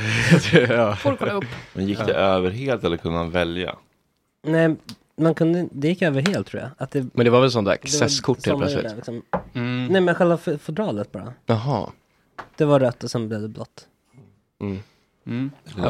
ja. 0.75 0.97
Får 0.97 1.17
kolla 1.17 1.33
upp. 1.33 1.45
Men 1.73 1.87
gick 1.87 1.99
det 2.07 2.15
över 2.15 2.51
helt 2.51 2.85
eller 2.85 2.97
kunde 2.97 3.19
man 3.19 3.31
välja? 3.31 3.75
Nej, 4.47 4.77
man 5.17 5.35
kunde, 5.35 5.69
det 5.73 5.89
gick 5.89 6.03
över 6.03 6.23
helt 6.23 6.47
tror 6.47 6.63
jag. 6.63 6.71
Att 6.79 6.91
det, 6.91 7.07
Men 7.13 7.25
det 7.25 7.31
var 7.31 7.41
väl 7.41 7.51
sånt 7.51 7.67
där 7.67 7.73
accesskort 7.73 8.47
helt 8.47 8.59
plötsligt? 8.59 8.89
där, 8.89 8.97
liksom. 8.97 9.23
Mm. 9.55 9.87
Nej 9.87 10.01
men 10.01 10.15
själva 10.15 10.39
fodralet 10.63 11.13
bara. 11.13 11.33
Jaha. 11.47 11.91
Det 12.57 12.65
var 12.65 12.81
rött 12.81 13.05
och 13.05 13.11
sen 13.11 13.29
blev 13.29 13.41
det 13.41 13.49
blått. 13.49 13.89
Mm. 14.61 14.79
Mm. 15.27 15.51
Lilla 15.65 15.89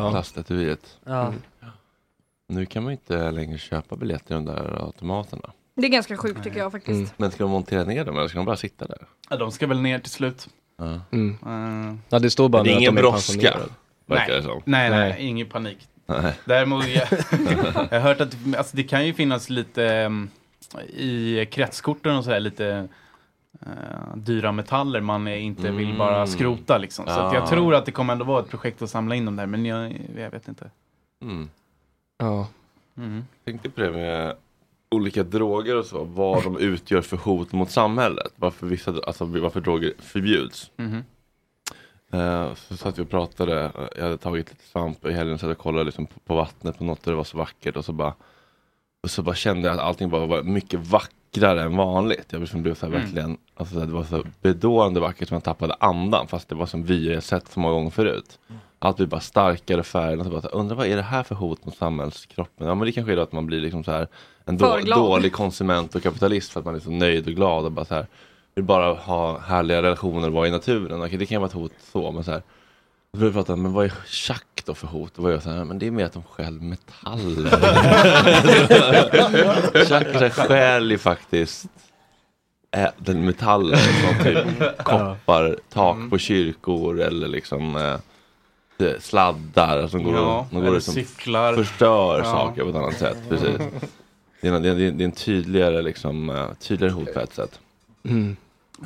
Ja. 1.05 1.35
Ja. 1.61 1.67
Nu 2.49 2.67
kan 2.67 2.83
man 2.83 2.93
ju 2.93 2.97
inte 2.97 3.31
längre 3.31 3.59
köpa 3.59 3.97
biljetter 3.97 4.35
i 4.35 4.35
de 4.35 4.45
där 4.45 4.85
automaterna. 4.87 5.53
Det 5.75 5.87
är 5.87 5.91
ganska 5.91 6.17
sjukt 6.17 6.45
tycker 6.45 6.59
jag 6.59 6.73
faktiskt. 6.73 6.99
Mm. 6.99 7.09
Men 7.17 7.31
ska 7.31 7.45
de 7.45 7.51
montera 7.51 7.85
ner 7.85 8.05
dem 8.05 8.17
eller 8.19 8.29
ska 8.29 8.39
de 8.39 8.47
bara 8.47 8.57
sitta 8.57 8.87
där? 8.87 9.07
Ja, 9.31 9.37
de 9.37 9.53
ska 9.53 9.67
väl 9.67 9.81
ner 9.81 9.99
till 9.99 10.11
slut. 10.11 10.49
Ja. 10.77 11.01
Mm. 11.11 11.39
Eh, 11.47 11.97
Ja, 12.09 12.19
det 12.19 12.31
står 12.31 12.49
bara 12.49 12.63
det 12.63 12.71
är 12.73 12.79
ingen 12.79 12.95
brådska. 12.95 13.59
Nej. 14.07 14.39
nej, 14.65 14.91
nej, 14.91 14.91
Nej. 14.91 15.17
ingen 15.27 15.49
panik. 15.49 15.79
Nej. 16.07 16.35
Däremot, 16.45 16.89
jag, 16.89 17.09
jag 17.91 18.01
har 18.01 18.01
hört 18.01 18.21
att 18.21 18.37
alltså, 18.57 18.77
det 18.77 18.83
kan 18.83 19.07
ju 19.07 19.15
finnas 19.15 19.51
lite 19.51 20.05
um, 20.05 20.31
i 20.89 21.47
kretskorten 21.47 22.17
och 22.17 22.25
sådär 22.25 22.41
lite 22.41 22.89
eh, 23.67 24.17
dyra 24.17 24.53
metaller 24.53 25.01
man 25.01 25.29
inte 25.29 25.71
vill 25.71 25.87
Mm. 25.87 25.99
bara 25.99 26.27
skrota 26.27 26.79
liksom. 26.79 27.05
Så 27.07 27.11
att 27.13 27.33
Ja. 27.33 27.35
jag 27.35 27.49
tror 27.49 27.75
att 27.75 27.87
det 27.87 27.93
kommer 27.93 28.13
ändå 28.13 28.25
vara 28.25 28.41
ett 28.43 28.51
projekt 28.51 28.83
att 28.83 28.91
samla 28.91 29.15
in 29.15 29.25
dem 29.25 29.37
där, 29.37 29.47
men 29.47 29.65
jag, 29.67 29.97
jag 30.17 30.31
vet 30.31 30.49
inte. 30.49 30.71
Mm. 31.23 31.51
Ja. 32.19 32.49
Mm. 32.97 33.25
Tänkte 33.45 33.71
på 33.71 33.81
det 33.81 33.91
med 33.91 34.35
olika 34.91 35.23
droger 35.23 35.77
och 35.77 35.85
så, 35.87 36.05
vad 36.05 36.45
de 36.45 36.59
utgör 36.59 37.01
för 37.03 37.17
hot 37.17 37.53
mot 37.53 37.71
samhället. 37.71 38.33
Varför, 38.37 38.67
vissa, 38.67 38.95
alltså, 39.07 39.25
varför 39.25 39.61
droger 39.61 39.93
förbjuds. 39.99 40.71
Eh, 42.13 42.55
så 42.55 42.77
satt 42.77 42.99
vi 42.99 43.03
och 43.03 43.11
pratade, 43.11 43.71
jag 43.97 44.03
hade 44.03 44.17
tagit 44.19 44.51
lite 44.51 44.65
svamp 44.65 45.07
i 45.07 45.13
helgen 45.13 45.39
så 45.39 45.47
jag 45.47 45.59
kollade 45.59 45.85
liksom 45.85 46.07
på, 46.07 46.21
på 46.21 46.35
vattnet 46.35 46.79
på 46.79 46.85
något 46.85 47.07
och 47.07 47.11
det 47.13 47.17
var 47.17 47.25
så 47.25 47.39
vackert 47.39 47.77
och 47.77 47.85
så 47.85 47.93
bara 47.93 48.15
och 49.03 49.11
så 49.11 49.23
bara 49.23 49.35
kände 49.35 49.69
jag 49.69 49.75
att 49.75 49.85
allting 49.85 50.11
bara 50.11 50.27
var 50.27 50.43
mycket 50.43 50.81
vackrare 51.35 51.63
än 51.63 51.77
vanligt. 51.77 52.27
Jag 52.31 52.41
liksom 52.41 52.63
blev 52.63 52.75
så 52.75 52.87
Mm. 52.87 53.01
verkligen, 53.01 53.37
alltså 53.57 53.75
det 53.81 53.93
var 53.93 54.05
så 54.05 54.23
bedårande 54.43 55.01
vackert 55.01 55.29
som 55.29 55.35
jag 55.35 55.45
tappade 55.45 55.75
andan 55.81 56.27
fast 56.29 56.49
det 56.49 56.55
var 56.55 56.67
som 56.67 56.85
vy 56.85 57.13
jag 57.13 57.23
sett 57.23 57.49
så 57.53 57.61
många 57.61 57.75
gånger 57.75 57.91
förut. 57.91 58.39
Allt 58.79 58.97
blir 58.97 59.07
bara 59.07 59.21
starkare 59.21 59.83
färger 59.83 60.19
och 60.19 60.25
så 60.25 60.31
bara 60.31 60.41
så 60.41 60.49
här, 60.49 60.55
undrar 60.57 60.77
vad 60.77 60.87
är 60.87 60.97
det 60.97 61.03
här 61.03 61.23
för 61.23 61.35
hot 61.35 61.65
mot 61.65 61.77
samhällskroppen? 61.77 62.67
Ja 62.67 62.75
men 62.75 62.87
det 62.87 62.93
kanske 62.93 63.13
är 63.13 63.17
då 63.17 63.23
att 63.23 63.33
man 63.33 63.47
blir 63.47 63.61
liksom 63.61 63.85
så 63.85 63.91
här 63.91 64.09
en 64.45 64.57
då, 64.57 64.79
dålig 64.95 65.33
konsument 65.33 65.95
och 65.95 66.03
kapitalist 66.03 66.53
för 66.53 66.61
att 66.61 66.67
man 66.67 66.75
är 66.75 66.81
så 66.81 66.91
nöjd 66.91 67.27
och 67.27 67.33
glad 67.35 67.65
och 67.65 67.73
bara 67.73 67.85
så 67.85 67.95
här 67.95 68.07
vill 68.55 68.65
bara 68.65 68.95
ha 68.95 69.39
härliga 69.39 69.83
relationer 69.83 70.27
och 70.29 70.33
vara 70.35 70.49
i 70.49 70.51
naturen. 70.51 71.03
Okej, 71.03 71.19
det 71.19 71.27
kan 71.27 71.41
vara 71.41 71.49
ett 71.49 71.55
hot 71.55 71.73
så, 71.93 72.13
men 72.13 72.25
så 72.25 72.31
här. 72.31 72.43
Då 73.15 73.19
började 73.21 73.39
vi 73.39 73.45
prata 73.45 73.57
men 73.57 73.73
vad 73.73 73.85
är 73.85 73.89
schack 74.07 74.63
då 74.65 74.75
för 74.75 74.87
hot? 74.87 75.13
Då 75.17 75.23
var 75.23 75.31
jag 75.31 75.43
så 75.43 75.51
här, 75.51 75.65
men 75.65 75.79
det 75.79 75.87
är 75.87 75.91
mer 75.91 76.05
att 76.05 76.13
de 76.13 76.23
stjäl 76.23 76.61
metaller. 76.61 77.51
schack 79.89 80.07
så 80.13 80.19
här, 80.19 80.31
stjäl 80.31 80.91
ju 80.91 80.99
faktiskt 80.99 81.67
ädelmetaller 82.71 83.77
som 83.77 84.25
typ 84.25 84.47
koppar, 84.85 85.57
tak 85.73 85.97
på 86.11 86.19
kyrkor 86.19 87.01
eller 87.01 87.29
liksom 87.29 87.77
eh, 87.77 87.97
sladdar 89.01 89.87
som 89.89 90.03
går, 90.03 90.15
Ja, 90.15 90.47
de 90.51 90.65
går 90.65 90.75
liksom 90.75 90.95
cyklar. 90.95 91.55
förstör 91.55 92.19
Ja. 92.19 92.25
saker 92.25 92.63
på 92.63 92.69
ett 92.69 92.77
annat 92.77 92.99
sätt. 92.99 93.17
Precis. 93.29 93.57
Det 94.41 94.49
är, 94.49 94.53
en- 94.55 94.63
det 94.63 94.69
är, 94.69 94.73
en- 94.89 94.99
det 94.99 95.05
är 95.05 95.07
en 95.07 95.13
tydligare, 95.13 95.83
liksom, 95.83 96.31
eh, 96.31 96.47
tydligare 96.61 96.93
hot 96.95 97.15
på 97.15 97.21
ett 97.21 97.35
sätt. 97.35 97.61
Mm. 98.09 98.37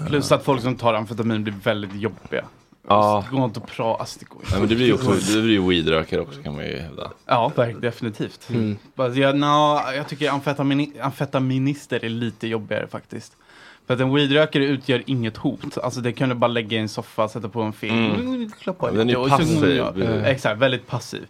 Plus 0.06 0.32
att 0.32 0.44
folk 0.44 0.62
som 0.62 0.76
tar 0.76 0.94
amfetamin 0.94 1.44
blir 1.44 1.54
väldigt 1.62 1.94
jobbiga. 1.94 2.44
Ja. 2.88 3.25
Det 3.30 3.37
går 3.37 3.44
inte 3.44 3.61
att 3.61 3.66
prata, 3.66 4.00
alltså, 4.00 4.18
det 4.18 4.25
går 4.28 4.40
inte. 4.42 4.54
Ja, 4.54 4.58
men 4.61 4.68
det 4.68 4.75
blir 4.75 4.87
ju 4.87 4.92
också, 4.92 5.11
det 5.11 5.42
blir 5.42 5.52
ju 5.52 5.68
weedrökare 5.68 6.20
också 6.20 6.42
kan 6.42 6.54
man 6.54 6.64
ju 6.64 6.76
hävda. 6.78 7.11
Ja, 7.26 7.52
definitivt. 7.80 8.49
Mm. 8.50 8.76
Jag, 9.14 9.37
no, 9.37 9.80
jag 9.97 10.08
tycker 10.08 10.30
amfetamin, 10.30 10.92
amfetaminister 11.00 12.04
är 12.04 12.08
lite 12.08 12.47
jobbigare 12.47 12.87
faktiskt. 12.87 13.37
För 13.86 13.95
att 13.95 14.00
en 14.00 14.14
weedrökare 14.14 14.64
utgör 14.64 15.02
inget 15.06 15.36
hot. 15.36 15.78
Alltså 15.78 16.00
det 16.00 16.12
kan 16.12 16.28
du 16.28 16.34
bara 16.34 16.49
lägga 16.49 16.76
i 16.76 16.80
en 16.80 16.88
soffa, 16.88 17.28
sätta 17.28 17.49
på 17.49 17.62
en 17.62 17.73
film. 17.73 18.14
Mm. 18.14 18.50
Klappa 18.50 18.91
Den 18.91 19.10
är 19.10 19.14
så- 19.14 19.28
passiv. 19.28 19.76
Ja, 19.76 19.93
exakt, 20.26 20.60
väldigt 20.60 20.86
passiv. 20.86 21.26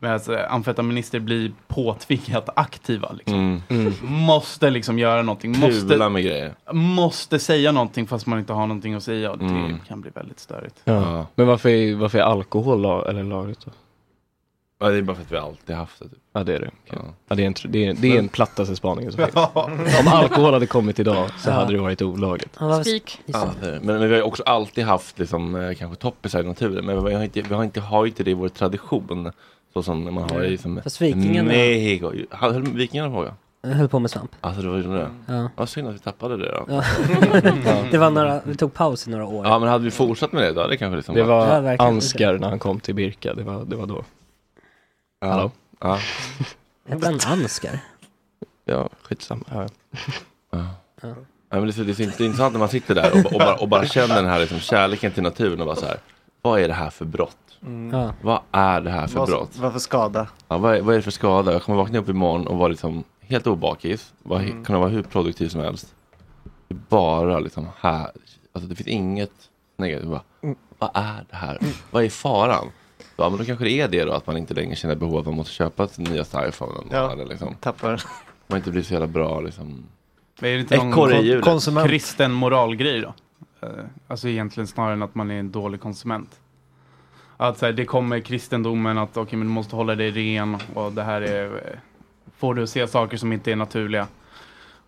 Men 0.00 0.12
alltså, 0.12 0.36
amfetaminister 0.48 1.20
blir 1.20 1.52
påtvingat 1.68 2.48
aktiva. 2.56 3.12
Liksom. 3.12 3.62
Mm. 3.68 3.92
Måste 4.02 4.70
liksom 4.70 4.98
göra 4.98 5.22
någonting. 5.22 5.58
Måste, 5.58 6.08
med 6.08 6.24
grejer. 6.24 6.54
måste 6.72 7.38
säga 7.38 7.72
någonting 7.72 8.06
fast 8.06 8.26
man 8.26 8.38
inte 8.38 8.52
har 8.52 8.66
någonting 8.66 8.94
att 8.94 9.02
säga. 9.02 9.30
Och 9.30 9.38
det 9.38 9.44
Mm. 9.44 9.78
kan 9.88 10.00
bli 10.00 10.10
väldigt 10.14 10.40
störigt. 10.40 10.80
Ja. 10.84 10.94
Ja. 10.94 11.26
Men 11.34 11.46
varför 11.46 11.68
är, 11.68 11.94
varför 11.94 12.18
är 12.18 12.22
alkohol 12.22 12.80
la, 12.80 13.08
eller 13.08 13.22
lagligt 13.24 13.64
då? 13.64 13.70
Ja, 14.80 14.88
det 14.88 14.96
är 14.96 15.02
bara 15.02 15.14
för 15.16 15.22
att 15.22 15.32
vi 15.32 15.36
alltid 15.36 15.76
haft 15.76 15.98
det. 15.98 16.08
Typ. 16.08 16.18
Ja 16.32 16.44
det 16.44 16.54
är 16.54 16.58
det. 16.60 16.70
Ja. 16.84 16.96
Ja, 17.28 17.34
det 17.36 17.42
är 17.42 17.46
en, 17.46 17.54
det 17.68 17.86
är, 17.86 17.94
det 17.94 18.08
är 18.14 18.18
en 18.18 18.28
plattaste 18.28 18.76
spaningen 18.76 19.12
som 19.12 19.24
finns. 19.24 19.36
Om 20.00 20.08
alkohol 20.08 20.52
hade 20.52 20.66
kommit 20.66 20.98
idag 20.98 21.28
så 21.38 21.50
Ja. 21.50 21.54
hade 21.54 21.72
det 21.72 21.78
varit 21.78 22.02
olagligt. 22.02 22.56
Han 22.56 22.68
var- 22.68 22.82
Spik. 22.82 23.18
Ja, 23.26 23.50
men, 23.60 23.78
men 23.86 24.08
vi 24.08 24.14
har 24.14 24.22
också 24.22 24.42
alltid 24.42 24.84
haft 24.84 25.18
liksom, 25.18 25.54
eh, 25.56 25.74
kanske 25.74 25.96
toppisar 26.02 26.40
i 26.40 26.46
naturen. 26.46 26.86
Men 26.86 27.04
vi 27.04 27.14
har 27.14 27.22
inte, 27.22 27.40
vi 27.42 27.54
har 27.54 27.64
inte, 27.64 27.80
har 27.80 28.06
inte 28.06 28.22
det 28.24 28.30
i 28.30 28.34
vår 28.34 28.48
tradition. 28.48 29.32
Så 29.72 29.82
som 29.82 30.14
man 30.14 30.30
har 30.30 30.42
i 30.42 30.50
liksom, 30.50 30.80
Fast 30.84 31.00
vikingarna- 31.02 31.48
Mexiko. 31.48 32.12
Höll 32.30 32.62
vikingarna 32.62 33.10
på? 33.14 33.28
Jag 33.60 33.70
höll 33.70 33.88
på 33.88 33.98
med 33.98 34.10
svamp. 34.10 34.30
Alltså 34.40 34.62
det 34.62 34.68
var 34.68 34.76
ju 34.76 34.82
det. 34.82 35.10
Ja. 35.26 35.48
Ja, 35.56 35.66
synd 35.66 35.88
att 35.88 35.94
vi 35.94 35.98
tappade 35.98 36.36
det 36.36 36.50
då. 36.50 36.64
Ja. 36.68 36.84
det 37.90 37.98
var 37.98 38.10
några, 38.10 38.40
vi 38.44 38.54
tog 38.56 38.74
paus 38.74 39.06
i 39.06 39.10
några 39.10 39.26
år. 39.26 39.46
Ja 39.46 39.58
men 39.58 39.68
hade 39.68 39.84
vi 39.84 39.90
fortsatt 39.90 40.32
med 40.32 40.42
det 40.42 40.52
då 40.52 40.60
hade 40.60 40.72
det 40.72 40.76
kanske 40.76 40.96
liksom 40.96 41.14
Det 41.14 41.22
var 41.22 41.54
Ja, 41.54 41.60
verkligen. 41.60 41.94
Ansgar 41.94 42.38
när 42.38 42.48
han 42.48 42.58
kom 42.58 42.80
till 42.80 42.94
Birka, 42.94 43.34
det 43.34 43.42
var, 43.42 43.64
det 43.64 43.76
var 43.76 43.86
då. 43.86 44.04
ja. 45.20 45.26
Hallå? 45.28 45.50
Ja. 45.80 45.98
Hette 46.88 47.06
han 47.06 47.20
Ansgar? 47.26 47.78
Ja, 48.64 48.88
skitsamma. 49.02 49.44
Ja. 49.50 49.66
Ja. 50.50 50.58
Ja. 51.02 51.08
Ja, 51.50 51.56
men 51.56 51.62
det, 51.62 51.70
är 51.70 51.72
så, 51.72 51.82
det 51.82 51.92
är 51.92 51.94
så 51.94 52.02
int- 52.02 52.22
intressant 52.22 52.52
när 52.52 52.58
man 52.58 52.68
sitter 52.68 52.94
där 52.94 53.10
och, 53.12 53.32
och, 53.32 53.38
bara, 53.38 53.54
och 53.54 53.68
bara 53.68 53.86
känner 53.86 54.14
den 54.16 54.26
här 54.26 54.40
liksom, 54.40 54.58
kärleken 54.58 55.12
till 55.12 55.22
naturen 55.22 55.60
och 55.60 55.66
bara 55.66 55.76
så 55.76 55.86
här. 55.86 55.96
Vad 56.42 56.60
är 56.60 56.68
det 56.68 56.74
här 56.74 56.90
för 56.90 57.04
brott? 57.04 57.36
Ja. 57.92 58.12
Vad 58.22 58.40
är 58.52 58.80
det 58.80 58.90
här 58.90 59.06
för 59.06 59.18
Vad, 59.18 59.28
brott? 59.28 59.56
vad 59.56 59.72
för 59.72 59.78
skada? 59.78 60.28
Ja, 60.48 60.58
vad, 60.58 60.76
är, 60.76 60.80
vad 60.82 60.94
är 60.94 60.98
det 60.98 61.02
för 61.02 61.10
skada? 61.10 61.52
Jag 61.52 61.62
kommer 61.62 61.78
vakna 61.78 61.98
upp 61.98 62.08
imorgon 62.08 62.46
och 62.46 62.58
vara 62.58 62.68
liksom 62.68 63.04
helt 63.20 63.46
obakis. 63.46 64.12
Var, 64.22 64.40
Mm. 64.40 64.64
Kunna 64.64 64.78
vara 64.78 64.88
hur 64.88 65.02
produktiv 65.02 65.48
som 65.48 65.60
helst. 65.60 65.94
Det 66.68 66.74
är 66.74 66.78
bara 66.88 67.38
liksom 67.38 67.66
här. 67.80 68.10
Alltså 68.52 68.68
det 68.68 68.74
finns 68.74 68.88
inget 68.88 69.32
negativt. 69.76 70.08
Bara, 70.08 70.22
Mm. 70.42 70.56
Vad 70.78 70.90
är 70.94 71.24
det 71.30 71.36
här? 71.36 71.58
Vad 71.90 72.04
är 72.04 72.08
faran? 72.10 72.66
Ja 73.16 73.28
men 73.28 73.38
då 73.38 73.44
kanske 73.44 73.64
det 73.64 73.70
är 73.80 73.88
det 73.88 74.04
då 74.04 74.12
att 74.12 74.26
man 74.26 74.36
inte 74.36 74.54
längre 74.54 74.76
känner 74.76 74.94
behov 74.94 75.14
av 75.14 75.20
att 75.20 75.26
man 75.26 75.34
måste 75.34 75.52
köpa 75.52 75.88
sin 75.88 76.04
nya 76.04 76.24
iPhone. 76.48 76.72
Ja. 76.90 77.12
Eller 77.12 77.26
liksom. 77.26 77.54
Tappar. 77.60 78.02
Man 78.46 78.58
inte 78.58 78.70
blir 78.70 78.82
så 78.82 78.92
jävla 78.92 79.06
bra 79.06 79.40
liksom. 79.40 79.84
Men 80.40 80.50
är 80.50 80.54
det 80.54 80.60
inte 80.60 80.84
någon 80.84 81.24
hjulet. 81.24 81.44
Konsument. 81.44 81.88
kristen 81.88 82.32
moralgrej 82.32 83.00
då? 83.00 83.14
Eh, 83.66 83.72
Alltså 84.08 84.28
egentligen 84.28 84.66
snarare 84.66 84.92
än 84.92 85.02
att 85.02 85.14
man 85.14 85.30
är 85.30 85.34
en 85.40 85.50
dålig 85.52 85.80
konsument. 85.80 86.40
Att 87.40 87.58
så 87.58 87.66
här, 87.66 87.72
det 87.72 87.84
kommer 87.84 88.20
kristendomen 88.20 88.98
att 88.98 89.16
okej 89.16 89.38
men 89.38 89.46
du 89.48 89.52
måste 89.52 89.76
hålla 89.76 89.94
dig 89.94 90.10
ren 90.10 90.56
och 90.74 90.92
det 90.92 91.02
här 91.02 91.20
är 91.22 91.60
får 92.38 92.54
du 92.54 92.66
se 92.66 92.86
saker 92.86 93.16
som 93.16 93.32
inte 93.32 93.52
är 93.52 93.56
naturliga. 93.56 94.06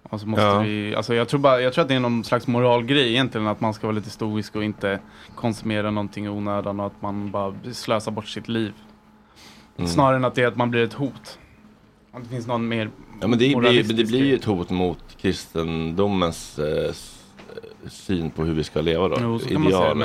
Och 0.03 0.21
så 0.21 0.27
måste 0.27 0.45
Ja. 0.45 0.59
vi, 0.59 0.95
alltså 0.95 1.15
jag 1.15 1.29
tror, 1.29 1.41
bara, 1.41 1.61
jag 1.61 1.73
tror 1.73 1.83
att 1.83 1.89
det 1.89 1.95
är 1.95 2.01
någon 2.01 2.25
slags 2.25 2.47
moralgrej 2.47 3.09
egentligen 3.11 3.47
att 3.47 3.61
man 3.61 3.75
ska 3.75 3.87
vara 3.87 3.95
lite 3.97 4.11
stoisk 4.11 4.57
och 4.57 4.65
inte 4.65 4.99
konsumera 5.35 5.91
någonting 5.91 6.25
i 6.25 6.29
onödan 6.29 6.81
och 6.81 6.87
att 6.87 7.03
man 7.03 7.31
bara 7.31 7.55
slösar 7.73 8.13
bort 8.13 8.29
sitt 8.29 8.49
liv. 8.49 8.73
Mm. 9.77 9.91
Snarare 9.91 10.17
än 10.17 10.25
att 10.25 10.35
det 10.35 10.43
är 10.43 10.47
att 10.47 10.57
man 10.57 10.71
blir 10.71 10.85
ett 10.85 10.93
hot. 10.93 11.39
Att 12.13 12.23
det 12.23 12.29
finns 12.29 12.47
någon 12.47 12.69
mer 12.69 12.91
Ja 13.21 13.27
men 13.27 13.39
det 13.39 13.57
blir, 13.57 13.83
det 13.83 14.05
blir 14.05 14.25
ju 14.25 14.35
ett 14.35 14.45
hot 14.45 14.71
mot 14.71 15.17
kristendomens 15.21 16.59
eh, 16.59 16.93
syn 17.89 18.31
på 18.31 18.45
hur 18.45 18.55
vi 18.55 18.65
ska 18.65 18.81
leva 18.81 19.09
då. 19.09 19.17
Jo, 19.21 19.41
Ideal. 19.49 20.05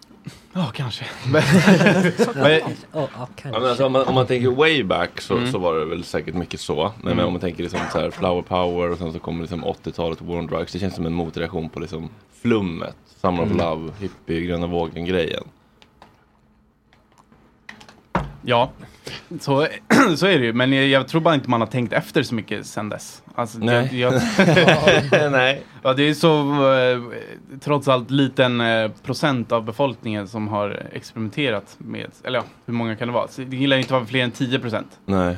Ja, 0.53 0.71
kanske. 0.75 1.05
Men- 1.31 1.43
Men- 2.35 2.61
Ja, 2.93 3.07
Ja, 3.13 3.27
men 3.43 3.65
alltså, 3.65 3.85
om, 3.85 3.91
man, 3.91 4.03
om 4.07 4.15
man 4.15 4.27
tänker 4.27 4.49
way 4.49 4.83
back 4.83 5.21
så, 5.21 5.37
Mm. 5.37 5.51
så 5.51 5.57
var 5.59 5.75
det 5.75 5.85
väl 5.85 6.03
säkert 6.03 6.35
mycket 6.35 6.59
så. 6.59 6.91
Men, 7.03 7.15
men 7.17 7.25
om 7.25 7.33
man 7.33 7.41
tänker 7.41 7.63
liksom 7.63 7.79
så 7.91 7.99
här 7.99 8.11
flower 8.11 8.41
power 8.41 8.89
och 8.91 8.97
sen 8.97 9.13
så 9.13 9.19
kommer 9.19 9.41
liksom 9.41 9.65
80-talet 9.65 10.21
War 10.21 10.37
on 10.37 10.47
Drugs. 10.47 10.71
Det 10.73 10.79
känns 10.79 10.95
som 10.95 11.05
en 11.05 11.13
motreaktion 11.13 11.69
på 11.69 11.79
liksom 11.79 12.09
flummet. 12.41 12.95
Summer 13.21 13.41
of 13.43 13.45
Mm. 13.51 13.57
Love, 13.57 13.91
hippie, 13.99 14.41
gröna 14.41 14.67
vågen 14.67 15.05
grejen. 15.05 15.43
Ja, 18.41 18.71
så, 19.39 19.67
så 20.17 20.25
är 20.27 20.39
det 20.39 20.45
ju. 20.45 20.53
Men 20.53 20.73
jag, 20.73 20.87
jag 20.87 21.07
tror 21.07 21.21
bara 21.21 21.35
inte 21.35 21.49
man 21.49 21.61
har 21.61 21.67
tänkt 21.67 21.93
efter 21.93 22.23
så 22.23 22.35
mycket 22.35 22.65
sen 22.65 22.89
dess. 22.89 23.20
Alltså, 23.35 23.57
Nej. 23.61 23.99
Jag, 23.99 24.13
jag, 24.13 24.21
Nej. 25.31 25.63
Ja, 25.83 25.93
det 25.93 26.09
är 26.09 26.13
så 26.13 26.39
eh, 26.73 27.01
trots 27.59 27.87
allt 27.87 28.11
liten 28.11 28.61
eh, 28.61 28.91
procent 29.03 29.51
av 29.51 29.63
befolkningen 29.63 30.27
som 30.27 30.47
har 30.47 30.85
experimenterat 30.93 31.75
med, 31.77 32.07
eller 32.23 32.39
ja, 32.39 32.45
hur 32.65 32.73
många 32.73 32.95
kan 32.95 33.07
det 33.07 33.13
vara? 33.13 33.27
Så 33.27 33.41
det 33.41 33.57
gillar 33.57 33.77
inte 33.77 33.93
vara 33.93 34.05
fler 34.05 34.23
än 34.23 34.31
10 34.31 34.59
procent. 34.59 34.99
Nej. 35.05 35.37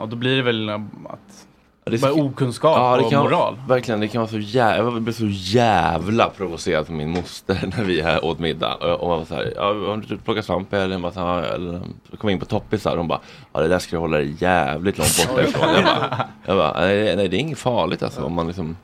och 0.00 0.08
då 0.08 0.16
blir 0.16 0.36
det 0.36 0.42
väl 0.42 0.70
att 0.70 1.46
Ja, 1.84 1.90
det 1.90 2.00
bara 2.00 2.12
ska- 2.12 2.22
okunskap 2.22 2.76
Ja, 2.76 2.96
det 2.96 3.02
och 3.02 3.10
kan, 3.10 3.22
moral. 3.22 3.56
Verkligen, 3.68 4.00
det 4.00 4.08
kan 4.08 4.20
vara 4.20 4.30
så 4.30 4.38
jävla, 4.38 4.92
jag 4.92 5.02
blev 5.02 5.12
så 5.12 5.26
jävla 5.28 6.28
provocerad 6.30 6.84
av 6.88 6.90
min 6.94 7.10
moster 7.10 7.72
när 7.76 7.84
vi 7.84 8.02
här 8.02 8.24
åt 8.24 8.38
middag. 8.38 8.74
Och, 8.74 9.00
och 9.00 9.12
jag 9.12 9.18
var 9.18 9.24
så 9.24 9.34
här, 9.34 9.52
ja, 9.56 9.62
har 9.64 10.04
du 10.08 10.16
plockat 10.18 10.44
svamp 10.44 10.72
eller? 10.72 10.98
Bara, 10.98 11.12
så 11.12 11.20
här, 11.20 11.42
eller 11.42 11.80
kom 12.18 12.30
in 12.30 12.38
på 12.40 12.44
toppisar 12.46 12.90
och 12.92 12.98
hon 12.98 13.08
bara, 13.08 13.20
ja 13.52 13.60
det 13.60 13.68
där 13.68 13.78
ska 13.78 13.96
du 13.96 14.00
hålla 14.00 14.16
dig 14.16 14.34
jävligt 14.38 14.98
långt 14.98 15.26
borta 15.28 15.42
ifrån. 15.42 15.74
Jag 15.74 15.84
bara, 15.84 16.28
jag 16.46 16.56
bara 16.56 16.80
nej, 16.80 17.16
nej 17.16 17.28
det 17.28 17.36
är 17.36 17.40
inget 17.40 17.58
farligt 17.58 18.02
alltså 18.02 18.22
om 18.24 18.32
man 18.32 18.46
liksom 18.46 18.76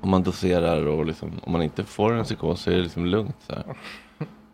om 0.00 0.10
man 0.10 0.22
doserar 0.22 0.86
och 0.86 1.06
liksom, 1.06 1.32
om 1.44 1.52
man 1.52 1.62
inte 1.62 1.84
får 1.84 2.12
en 2.12 2.24
psykos 2.24 2.60
så 2.60 2.70
är 2.70 2.74
det 2.74 2.82
liksom 2.82 3.06
lugnt. 3.06 3.36
Så 3.46 3.52
här. 3.54 3.64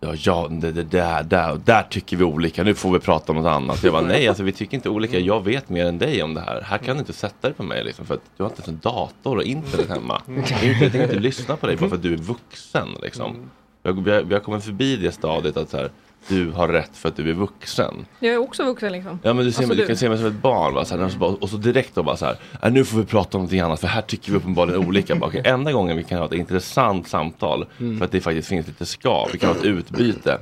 Ja, 0.05 0.15
ja 0.15 0.49
det, 0.51 0.73
det, 0.73 0.83
där, 0.83 1.23
där, 1.23 1.61
där 1.65 1.83
tycker 1.83 2.17
vi 2.17 2.25
olika, 2.25 2.65
nu 2.65 2.75
får 2.75 2.93
vi 2.93 2.99
prata 2.99 3.33
om 3.33 3.39
något 3.39 3.51
annat. 3.51 3.83
Jag 3.83 3.93
bara, 3.93 4.03
nej 4.03 4.29
alltså 4.29 4.43
vi 4.43 4.53
tycker 4.53 4.75
inte 4.75 4.89
olika, 4.89 5.19
jag 5.19 5.45
vet 5.45 5.69
mer 5.69 5.87
än 5.87 5.99
dig 5.99 6.23
om 6.23 6.35
det 6.35 6.41
här. 6.41 6.61
Här 6.61 6.79
kan 6.79 6.97
du 6.97 7.01
inte 7.01 7.13
sätta 7.13 7.49
dig 7.49 7.55
på 7.57 7.63
mig 7.63 7.85
liksom, 7.85 8.07
för 8.07 8.15
att 8.15 8.21
du 8.37 8.43
har 8.43 8.51
inte 8.51 8.63
ens 8.63 8.69
en 8.69 8.81
dator 8.83 9.37
och 9.37 9.43
internet 9.43 9.89
hemma. 9.89 10.23
Internet 10.29 10.93
kan 10.93 11.03
inte 11.03 11.19
lyssna 11.19 11.57
på 11.57 11.67
dig 11.67 11.77
bara 11.77 11.89
för 11.89 11.97
att 11.97 12.03
du 12.03 12.13
är 12.13 12.17
vuxen 12.17 12.89
liksom. 13.03 13.51
Vi 13.83 13.91
har, 13.91 14.23
vi 14.23 14.35
har 14.35 14.41
kommit 14.41 14.65
förbi 14.65 14.97
det 14.97 15.13
stadiet 15.13 15.57
att 15.57 15.71
så 15.71 15.77
här, 15.77 15.91
du 16.29 16.51
har 16.51 16.69
rätt 16.69 16.97
för 16.97 17.09
att 17.09 17.17
du 17.17 17.31
är 17.31 17.35
vuxen. 17.35 18.07
Jag 18.21 18.35
är 18.35 18.39
också 18.39 18.65
vuxen 18.65 18.93
liksom. 18.93 19.19
Ja 19.23 19.35
men 19.35 19.45
du, 19.45 19.53
ser, 19.53 19.59
Alltså, 19.59 19.69
mig- 19.69 19.77
du 19.77 19.87
kan 19.87 19.97
se 19.97 20.09
mig 20.09 20.19
som 20.19 20.27
ett 20.27 20.33
barn 20.43 20.75
va? 20.75 20.85
Så 20.85 20.97
här, 20.97 21.05
och 21.05 21.11
så 21.13 21.19
bara- 21.19 21.31
och 21.31 21.49
så 21.51 21.57
direkt 21.57 21.95
då 21.95 22.03
bara 22.03 22.17
så 22.17 22.25
här, 22.27 22.37
"Nej, 22.63 22.73
nu 22.73 22.85
får 22.85 22.99
vi 22.99 23.05
prata 23.05 23.39
om 23.39 23.43
någonting 23.43 23.61
annat 23.61 23.81
för 23.81 23.89
här 23.89 24.03
tycker 24.03 24.31
vi 24.33 24.39
uppenbarligen 24.39 24.87
olika. 24.87 25.15
Bara, 25.17 25.27
okej, 25.27 25.43
enda 25.45 25.73
gången 25.73 25.97
vi 25.97 26.05
kan 26.05 26.19
ha 26.19 26.27
ett 26.27 26.33
intressant 26.33 27.09
samtal 27.09 27.67
Mm. 27.81 27.99
för 27.99 28.05
att 28.05 28.13
det 28.13 28.21
faktiskt 28.21 28.49
finns 28.49 28.67
lite 28.67 28.87
skav, 28.87 29.29
vi 29.33 29.39
kan 29.39 29.49
ha 29.49 29.57
ett 29.57 29.65
utbyte. 29.65 30.39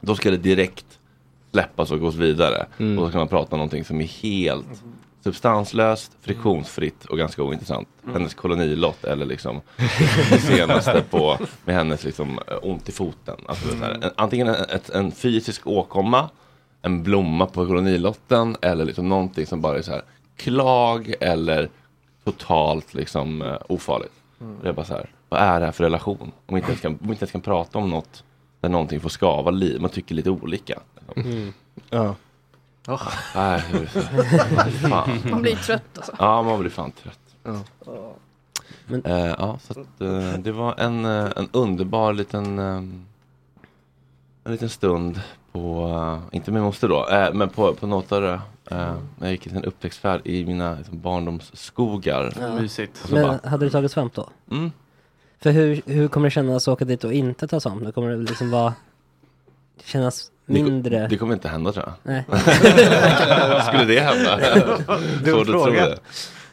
Då 0.00 0.14
ska 0.14 0.30
det 0.30 0.36
direkt 0.36 0.86
släppas 1.52 1.90
och 1.90 2.00
gås 2.00 2.14
vidare. 2.14 2.66
Mm. 2.78 2.98
Och 2.98 3.04
då 3.04 3.10
kan 3.10 3.18
man 3.18 3.28
prata 3.28 3.52
om 3.56 3.58
någonting 3.58 3.84
som 3.84 4.00
är 4.00 4.04
helt 4.04 4.82
substanslöst, 5.28 6.12
friktionsfritt 6.20 7.04
och 7.04 7.18
ganska 7.18 7.42
ointressant. 7.42 7.88
Hennes 8.12 8.34
kolonilott 8.34 9.04
eller 9.04 9.26
liksom 9.26 9.60
det 10.30 10.38
senaste 10.38 11.04
på 11.10 11.38
med 11.64 11.74
hennes 11.74 12.04
liksom 12.04 12.38
eh, 12.46 12.58
ont 12.62 12.88
i 12.88 12.92
foten. 12.92 13.36
Alltså, 13.48 13.68
så 13.68 13.76
här, 13.76 13.90
en, 13.90 14.10
antingen 14.16 14.48
en, 14.48 14.54
ett, 14.54 14.90
en 14.90 15.12
fysisk 15.12 15.66
åkomma, 15.66 16.30
en 16.82 17.02
blomma 17.02 17.46
på 17.46 17.66
kolonilotten 17.66 18.56
eller 18.62 18.84
liksom 18.84 19.08
någonting 19.08 19.46
som 19.46 19.60
bara 19.60 19.78
är 19.78 19.82
så 19.82 19.92
här 19.92 20.02
klag 20.36 21.14
eller 21.20 21.68
totalt 22.24 22.94
liksom 22.94 23.42
eh, 23.42 23.56
ofarligt. 23.68 24.12
Det 24.62 24.68
är 24.68 24.72
bara 24.72 24.86
så 24.86 24.94
här, 24.94 25.10
vad 25.28 25.40
är 25.40 25.60
det 25.60 25.66
här 25.66 25.72
för 25.72 25.84
relation? 25.84 26.32
Om 26.46 26.54
vi 26.54 26.56
inte 26.56 26.70
ens 26.70 26.80
kan, 26.80 26.92
om 26.92 26.98
vi 27.00 27.10
inte 27.10 27.22
ens 27.22 27.32
kan 27.32 27.40
prata 27.40 27.78
om 27.78 27.90
något 27.90 28.24
där 28.60 28.68
någonting 28.68 29.00
får 29.00 29.08
skava 29.08 29.50
liv, 29.50 29.80
man 29.80 29.90
tycker 29.90 30.14
lite 30.14 30.30
olika. 30.30 30.78
Liksom. 30.94 31.32
Mm. 31.32 31.52
Ja. 31.90 32.14
Nej, 33.34 33.62
är 33.72 33.86
så- 34.80 34.88
fan. 34.88 35.10
Man 35.30 35.42
blir 35.42 35.56
trött 35.56 35.82
alltså. 35.96 36.12
Ja, 36.18 36.42
man 36.42 36.60
blir 36.60 36.70
fan 36.70 36.92
trött. 36.92 37.18
Ja. 37.42 37.60
Men, 38.86 39.04
eh, 39.04 39.34
ja, 39.38 39.58
så 39.62 39.80
att, 39.80 40.00
eh, 40.00 40.32
det 40.38 40.52
var 40.52 40.74
en, 40.80 41.04
eh, 41.04 41.28
en 41.36 41.48
underbar 41.52 42.12
liten, 42.12 42.58
eh, 42.58 42.64
en 44.44 44.52
liten 44.52 44.68
stund 44.68 45.20
på, 45.52 45.88
eh, 46.32 46.36
inte 46.36 46.52
med 46.52 46.62
moster 46.62 46.88
då, 46.88 47.08
eh, 47.08 47.32
men 47.34 47.48
på, 47.48 47.74
på 47.74 47.86
Nåtarö. 47.86 48.40
Eh, 48.70 48.94
jag 49.20 49.30
gick 49.30 49.46
en 49.46 49.64
uppväxtfärd 49.64 50.20
i 50.24 50.44
mina 50.44 50.74
liksom, 50.74 51.00
barndomsskogar. 51.00 52.32
Ja. 52.40 52.54
Mysigt. 52.54 53.10
Men 53.12 53.22
bara, 53.22 53.50
hade 53.50 53.66
du 53.66 53.70
tagit 53.70 53.92
svamp 53.92 54.14
då? 54.14 54.28
Mm. 54.50 54.72
För 55.38 55.50
hur, 55.50 55.82
hur 55.86 56.08
kommer 56.08 56.26
det 56.26 56.30
kännas 56.30 56.68
att 56.68 56.72
åka 56.72 56.84
dit 56.84 57.04
och 57.04 57.12
inte 57.12 57.48
ta 57.48 57.60
svamp? 57.60 57.94
Kommer 57.94 58.10
det 58.10 58.16
liksom 58.16 58.50
vara 58.50 58.74
kännas 59.84 60.30
mindre? 60.48 61.06
det 61.08 61.16
kommer 61.16 61.34
inte 61.34 61.48
hända 61.48 61.72
tror 61.72 61.84
jag. 61.86 61.94
Nej. 62.12 62.24
Skulle 63.66 63.84
det 63.84 64.00
hända? 64.00 64.38
Dum 65.24 65.34
Svårt 65.34 65.40
att 65.40 65.46
tro 65.46 65.64
fråga. 65.64 65.86
det. 65.88 65.98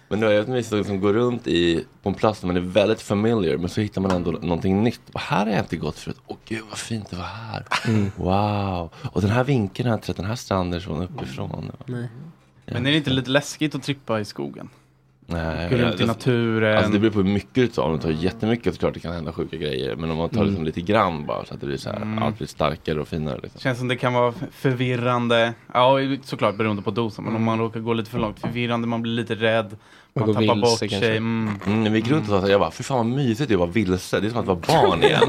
Men 0.08 0.20
det 0.20 0.34
är 0.34 0.42
ett 0.42 0.48
mysigt 0.48 0.74
att 0.74 0.80
liksom 0.80 1.02
gå 1.02 1.14
runt 1.14 1.48
i, 1.48 1.86
på 2.04 2.10
en 2.10 2.16
plats 2.16 2.40
där 2.40 2.48
man 2.48 2.58
är 2.58 2.62
väldigt 2.62 3.02
familiar 3.02 3.58
men 3.58 3.70
så 3.70 3.82
hittar 3.82 4.02
man 4.02 4.12
ändå 4.12 4.32
någonting 4.32 4.84
nytt. 4.84 5.02
Och 5.14 5.20
här 5.20 5.46
har 5.46 5.52
jag 5.52 5.60
inte 5.62 5.78
gått 5.78 6.00
förut. 6.00 6.18
Åh 6.28 6.38
gud 6.46 6.64
vad 6.70 6.78
fint 6.78 7.10
det 7.10 7.16
var 7.16 7.24
här. 7.26 7.66
Mm. 7.88 8.12
Wow. 8.16 8.90
Och 9.12 9.22
den 9.22 9.30
här 9.30 9.44
vinkeln 9.44 9.88
har 9.88 9.94
jag 9.94 9.98
inte 9.98 10.08
sett, 10.08 10.18
den 10.18 10.26
här 10.26 10.36
stranden 10.36 10.82
från 10.82 11.04
uppifrån. 11.04 11.72
Nej. 11.86 12.10
Men 12.66 12.86
är 12.86 12.92
det 12.92 12.98
inte 12.98 13.10
lite 13.10 13.30
läskigt 13.30 13.76
att 13.76 13.84
trippa 13.84 14.20
i 14.20 14.26
skogen? 14.26 14.70
Nej, 15.28 15.70
Gå 15.70 15.76
runt 15.76 15.96
i 15.96 15.98
det- 15.98 16.06
naturen. 16.06 16.78
Alltså 16.78 16.92
det 16.92 17.00
beror 17.00 17.12
på 17.12 17.18
hur 17.22 17.34
mycket 17.34 17.74
tar. 17.74 17.84
Om 17.84 17.94
du 17.94 18.00
tar 18.00 18.10
jättemycket 18.10 18.74
så 18.74 18.80
klart 18.80 18.94
det 18.94 19.00
kan 19.00 19.14
hända 19.14 19.32
sjuka 19.34 19.58
grejer. 19.58 19.96
Men 19.96 20.12
om 20.12 20.18
man 20.18 20.30
tar 20.30 20.38
Mm. 20.38 20.48
liksom 20.48 20.66
lite 20.66 20.82
grann 20.82 21.26
bara 21.26 21.46
så 21.46 21.54
att 21.54 21.60
det 21.62 21.66
blir 21.68 21.78
så 21.78 21.90
här, 21.90 21.96
Mm. 22.02 22.24
allt 22.24 22.38
blir 22.38 22.48
starkare 22.48 23.00
och 23.02 23.08
finare. 23.08 23.40
Liksom. 23.44 23.62
Känns 23.62 23.78
som 23.80 23.88
det 23.88 23.96
kan 23.96 24.14
vara 24.14 24.34
förvirrande. 24.52 25.54
Ja, 25.74 25.98
såklart 26.24 26.58
beroende 26.58 26.82
på 26.82 26.92
dosen. 26.92 27.24
Men 27.26 27.36
om 27.36 27.44
man 27.44 27.60
råkar 27.60 27.80
gå 27.80 27.94
lite 27.94 28.10
för 28.12 28.20
långt. 28.20 28.40
Förvirrande, 28.40 28.88
man 28.88 29.02
blir 29.02 29.14
lite 29.14 29.36
rädd. 29.36 29.76
Man 30.20 30.28
gå 30.28 30.34
tappar 30.34 30.42
vilse 30.56 30.62
bort 30.62 30.80
kanske. 30.80 31.00
sig. 31.00 31.18
Mm. 31.18 31.60
Mm, 31.66 31.94
vi 31.94 32.00
gick 32.00 32.08
runt 32.12 32.30
och 32.32 32.42
sa, 32.42 32.48
jag 32.48 32.60
bara, 32.60 32.72
fy 32.72 32.84
fan 32.84 32.98
vad 32.98 33.06
mysigt 33.06 33.48
det 33.50 33.54
är 33.54 33.56
att 33.56 33.60
vara 33.60 33.70
vilse. 33.70 34.20
Det 34.20 34.28
är 34.28 34.30
som 34.32 34.40
att 34.40 34.46
vara 34.46 34.58
barn 34.88 35.04
igen. 35.04 35.22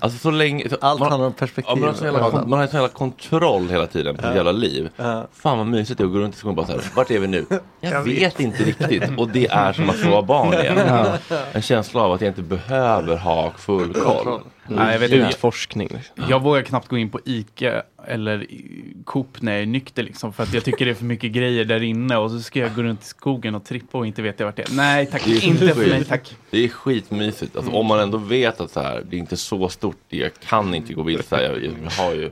alltså 0.00 0.18
så 0.18 0.30
länge. 0.30 0.68
Så, 0.68 0.76
Allt 0.80 1.00
man, 1.00 1.10
handlar 1.10 1.26
om 1.26 1.32
ja, 1.36 1.38
perspektiv. 1.38 1.76
man, 1.78 1.88
har 1.88 1.94
så 1.94 2.04
jävla, 2.04 2.30
kon- 2.30 2.48
man 2.50 2.52
har 2.58 2.62
en 2.62 2.68
sån 2.70 2.80
jävla 2.80 2.94
kontroll 2.94 3.68
hela 3.70 3.86
tiden 3.86 4.16
på 4.16 4.22
sitt 4.22 4.30
Ja. 4.30 4.36
jävla 4.36 4.52
liv. 4.52 4.88
Ja. 4.96 5.26
Fan 5.32 5.58
vad 5.58 5.66
mysigt 5.66 5.98
det 5.98 6.04
är 6.04 6.06
att 6.06 6.12
gå 6.12 6.18
runt 6.18 6.34
i 6.34 6.38
skolan 6.38 6.58
och 6.58 6.64
bara 6.64 6.66
så 6.66 6.72
här, 6.82 6.90
vart 6.96 7.10
är 7.10 7.18
vi 7.18 7.26
nu? 7.26 7.46
Jag, 7.80 7.92
Jag 7.92 8.02
vet. 8.02 8.22
vet. 8.22 8.40
inte 8.40 8.64
riktigt. 8.64 9.02
Och 9.18 9.28
det 9.28 9.46
är 9.46 9.72
som 9.72 9.90
att 9.90 9.96
få 9.96 10.10
vara 10.10 10.22
barn 10.22 10.52
igen. 10.54 10.78
Ja. 10.88 11.06
En 11.52 11.62
känsla 11.62 12.00
av 12.02 12.12
att 12.12 12.20
jag 12.20 12.28
inte 12.30 12.42
behöver 12.42 13.16
ha 13.16 13.52
full 13.56 13.94
koll. 13.94 14.40
Nej, 14.68 14.92
jag 14.92 14.98
vet 15.00 15.12
inte. 15.12 15.26
Utforskning. 15.28 15.88
liksom. 15.92 16.24
Jag 16.28 16.42
vågar 16.42 16.62
knappt 16.62 16.88
gå 16.88 16.98
in 16.98 17.10
på 17.10 17.20
Ica 17.24 17.82
eller 18.06 18.42
i- 18.42 18.94
Coop 19.04 19.42
när 19.42 19.52
jag 19.52 19.62
är 19.62 19.66
nykter 19.66 20.02
liksom. 20.02 20.32
För 20.32 20.42
att 20.42 20.54
jag 20.54 20.64
tycker 20.64 20.84
det 20.84 20.90
är 20.90 20.94
för 20.94 21.04
mycket 21.04 21.32
grejer 21.32 21.64
där 21.64 21.82
inne 21.82 22.16
och 22.16 22.30
så 22.30 22.40
ska 22.40 22.58
jag 22.60 22.74
gå 22.74 22.82
runt 22.82 23.02
i 23.02 23.04
skogen 23.04 23.54
och 23.54 23.64
trippa 23.64 23.98
och 23.98 24.06
inte 24.06 24.22
veta 24.22 24.44
vart 24.44 24.56
det 24.56 24.62
är. 24.62 24.74
Nej 24.76 25.06
tack, 25.06 25.24
Det 25.24 25.30
är 25.36 25.44
inte 25.44 25.68
för 25.74 25.86
mig 25.90 26.04
tack. 26.04 26.36
Det 26.50 26.64
är 26.64 26.68
skitmysigt. 26.68 27.56
Alltså, 27.56 27.72
Om 27.72 27.86
man 27.86 28.00
ändå 28.00 28.18
vet 28.18 28.60
att 28.60 28.70
så 28.70 28.80
här, 28.80 29.04
det 29.10 29.16
är 29.16 29.18
inte 29.20 29.36
så 29.36 29.68
stort, 29.68 29.96
jag 30.08 30.30
kan 30.48 30.74
inte 30.74 30.94
gå 30.94 31.02
vilse, 31.02 31.42
jag, 31.42 31.64
jag 31.64 31.90
har 32.04 32.14
ju 32.14 32.30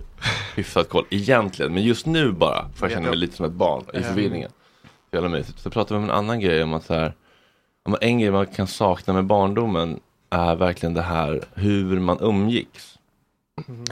hyfsat 0.57 0.89
koll 0.89 1.05
egentligen. 1.11 1.75
Men 1.75 1.83
just 1.83 2.07
nu 2.07 2.33
bara 2.33 2.69
får 2.75 2.89
jag 2.89 2.97
känna 2.97 3.09
mig 3.09 3.19
lite 3.19 3.37
som 3.37 3.47
ett 3.47 3.53
barn 3.53 3.85
i 3.95 4.01
förvirringen. 4.03 4.51
Så 5.11 5.17
jävla 5.17 5.29
mysigt. 5.29 5.61
Så 5.61 5.71
pratar 5.71 5.95
vi 5.95 5.99
om 5.99 6.05
en 6.05 6.11
annan 6.17 6.41
grej 6.41 6.63
om 6.63 6.75
att 6.75 6.85
så 6.85 6.95
här, 6.95 7.15
en 8.01 8.19
grej 8.19 8.31
man 8.31 8.47
kan 8.47 8.67
sakna 8.67 9.13
med 9.15 9.25
barndomen 9.25 10.01
är 10.33 10.55
verkligen 10.57 10.95
det 10.95 11.03
här 11.03 11.41
hur 11.55 12.01
man 12.01 12.19
umgicks. 12.21 12.99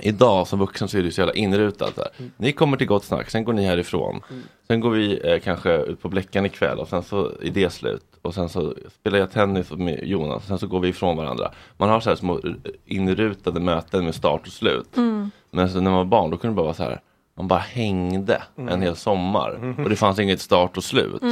Idag 0.03 0.47
som 0.47 0.59
vuxen 0.59 0.89
så 0.89 0.99
är 0.99 1.03
det 1.03 1.13
så 1.13 1.21
jävla 1.21 1.35
inrutat. 1.35 1.97
Där. 1.97 2.09
Ni 2.37 2.53
kommer 2.53 2.77
till 2.77 2.87
Gott 2.87 3.05
Snack, 3.05 3.31
sen 3.31 3.45
går 3.45 3.53
ni 3.53 3.65
härifrån. 3.65 4.21
Sen 4.67 4.81
går 4.81 4.91
vi 4.91 5.21
eh, 5.33 5.41
kanske 5.41 5.77
ut 5.77 6.03
på 6.03 6.09
Bläckan 6.09 6.47
ikväll 6.47 6.79
och 6.79 6.89
sen 6.89 7.03
så 7.03 7.27
är 7.43 7.51
det 7.51 7.71
slut. 7.71 8.05
Och 8.23 8.35
sen 8.35 8.49
så 8.49 8.75
spelar 9.01 9.19
jag 9.19 9.31
tennis 9.31 9.71
med 9.71 10.01
Jonas, 10.07 10.47
sen 10.47 10.59
så 10.59 10.67
går 10.67 10.81
vi 10.81 10.89
ifrån 10.89 11.17
varandra. 11.17 11.51
Man 11.77 11.89
har 11.89 12.01
så 12.01 12.09
här 12.11 12.17
små 12.17 12.35
eh, 12.39 12.53
inrutade 12.85 13.61
möten 13.61 14.05
med 14.05 14.15
start 14.15 14.41
och 14.47 14.53
slut. 14.53 14.97
Mm. 14.97 15.31
Men 15.51 15.69
så 15.71 15.75
när 15.81 15.91
man 15.91 15.99
var 15.99 16.05
barn 16.05 16.31
då 16.31 16.37
kunde 16.37 16.53
det 16.55 16.57
bara 16.57 16.65
vara 16.65 16.75
så 16.75 16.83
här, 16.83 17.01
man 17.37 17.49
bara 17.49 17.59
hängde 17.61 18.43
en 18.57 18.69
Mm. 18.69 18.83
hel 18.83 18.97
sommar. 18.97 19.75
Och 19.85 19.91
det 19.91 19.97
fanns 19.97 20.19
inget 20.19 20.41
start 20.41 20.77
och 20.77 20.85
slut. 20.85 21.23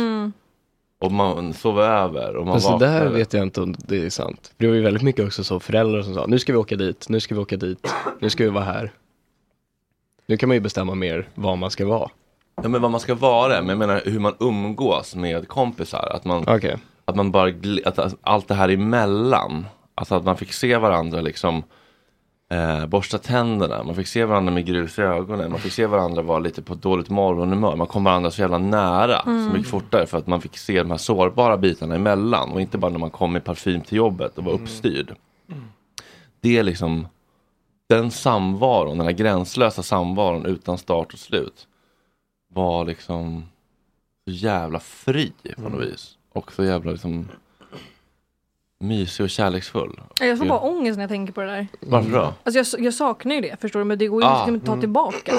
Och 1.00 1.12
man 1.12 1.52
sov 1.52 1.80
över 1.80 2.36
och 2.36 2.46
man 2.46 2.60
Fast 2.60 2.78
det 2.78 2.86
där 2.86 3.08
vet 3.08 3.32
jag 3.32 3.42
inte 3.42 3.60
om 3.60 3.74
det 3.78 4.06
är 4.06 4.10
sant. 4.10 4.52
Det 4.56 4.66
var 4.66 4.74
ju 4.74 4.82
väldigt 4.82 5.02
mycket 5.02 5.26
också 5.26 5.44
så 5.44 5.60
föräldrar 5.60 6.02
som 6.02 6.14
sa, 6.14 6.26
nu 6.26 6.38
ska 6.38 6.52
vi 6.52 6.58
åka 6.58 6.76
dit, 6.76 7.08
nu 7.08 7.20
ska 7.20 7.34
vi 7.34 7.40
åka 7.40 7.56
dit, 7.56 7.94
nu 8.20 8.30
ska 8.30 8.44
vi 8.44 8.50
vara 8.50 8.64
här. 8.64 8.92
Nu 10.26 10.36
kan 10.36 10.48
man 10.48 10.56
ju 10.56 10.60
bestämma 10.60 10.94
mer 10.94 11.28
vad 11.34 11.58
man 11.58 11.70
ska 11.70 11.86
vara. 11.86 12.10
Ja 12.62 12.68
men 12.68 12.82
vad 12.82 12.90
man 12.90 13.00
ska 13.00 13.14
vara, 13.14 13.60
men 13.60 13.68
jag 13.68 13.78
menar 13.78 14.02
hur 14.04 14.18
man 14.18 14.34
umgås 14.40 15.14
med 15.14 15.48
kompisar. 15.48 16.12
Att 16.14 16.24
man, 16.24 16.44
Okej. 16.48 16.76
att 17.04 17.16
man 17.16 17.30
bara, 17.30 17.52
att 17.84 18.14
allt 18.20 18.48
det 18.48 18.54
här 18.54 18.68
emellan. 18.68 19.66
Alltså 19.94 20.14
att 20.14 20.24
man 20.24 20.36
fick 20.36 20.52
se 20.52 20.76
varandra 20.76 21.20
liksom 21.20 21.62
eh, 22.50 22.86
borsta 22.86 23.18
tänderna, 23.18 23.82
man 23.82 23.94
fick 23.94 24.06
se 24.08 24.24
varandra 24.24 24.52
med 24.52 24.66
grus 24.66 24.98
i 24.98 25.02
ögonen, 25.02 25.50
man 25.50 25.60
fick 25.60 25.72
se 25.72 25.86
varandra 25.86 26.22
vara 26.22 26.38
lite 26.38 26.62
på 26.62 26.74
dåligt 26.74 27.10
morgonhumör. 27.10 27.76
Man 27.76 27.86
kom 27.86 28.04
varandra 28.04 28.30
så 28.30 28.40
jävla 28.40 28.58
nära, 28.58 29.20
Mm. 29.20 29.46
så 29.48 29.52
mycket 29.56 29.70
fortare 29.70 30.06
för 30.06 30.18
att 30.18 30.26
man 30.26 30.40
fick 30.40 30.56
se 30.56 30.78
de 30.82 30.90
här 30.90 30.98
sårbara 30.98 31.56
bitarna 31.56 31.94
emellan. 31.94 32.50
Och 32.52 32.60
inte 32.60 32.78
bara 32.78 32.90
när 32.92 32.98
man 32.98 33.10
kom 33.10 33.36
i 33.36 33.40
parfym 33.40 33.80
till 33.80 33.98
jobbet 33.98 34.38
och 34.38 34.44
var 34.44 34.52
uppstyrd. 34.52 35.14
Det 36.40 36.58
är 36.58 36.62
liksom 36.62 37.08
den 37.88 38.10
samvaron, 38.10 38.98
den 38.98 39.06
här 39.06 39.12
gränslösa 39.14 39.82
samvaron 39.82 40.46
utan 40.46 40.78
start 40.78 41.12
och 41.12 41.18
slut 41.18 41.66
var 42.54 42.84
liksom 42.84 43.44
så 44.26 44.32
jävla 44.32 44.80
fri 44.80 45.32
på 45.56 45.68
något 45.68 45.80
vis. 45.86 46.16
Och 46.32 46.52
så 46.52 46.64
jävla 46.64 46.92
liksom 46.92 47.28
mysig 48.80 49.24
och 49.24 49.30
kärleksfull. 49.30 50.00
Jag 50.20 50.38
får 50.38 50.44
bara 50.44 50.58
ångest 50.60 50.96
när 50.96 51.02
jag 51.02 51.10
tänker 51.10 51.32
på 51.32 51.40
det 51.40 51.46
där. 51.46 51.66
Varför 51.80 52.10
då? 52.10 52.34
Alltså 52.44 52.76
jag, 52.76 52.84
jag 52.84 52.94
saknar 52.94 53.34
ju 53.34 53.40
det, 53.40 53.60
förstår 53.60 53.80
du? 53.80 53.84
Men 53.84 53.98
det 53.98 54.06
går 54.06 54.22
ju 54.22 54.28
Ah. 54.28 54.34
liksom 54.38 54.54
inte 54.54 54.70
att 54.70 54.76
ta 54.76 54.80
tillbaka. 54.80 55.32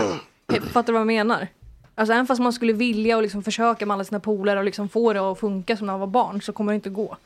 Fattar 0.71 0.84
du 0.88 0.91
vad 0.93 0.99
jag 0.99 1.08
menar? 1.08 1.47
Alltså 1.95 2.13
även 2.13 2.28
fast 2.28 2.41
man 2.41 2.54
skulle 2.54 2.73
vilja 2.73 3.15
och 3.17 3.23
liksom 3.23 3.43
försöka 3.43 3.86
med 3.86 3.93
alla 3.95 4.04
sina 4.04 4.19
polare 4.19 4.60
och 4.60 4.65
liksom 4.65 4.89
få 4.89 5.13
det 5.13 5.19
att 5.32 5.39
funka 5.39 5.78
som 5.78 5.88
när 5.88 5.93
man 5.93 5.99
var 5.99 6.08
barn 6.08 6.41
så 6.41 6.54
kommer 6.54 6.71
det 6.71 6.75
inte 6.75 6.89
gå. 6.89 7.17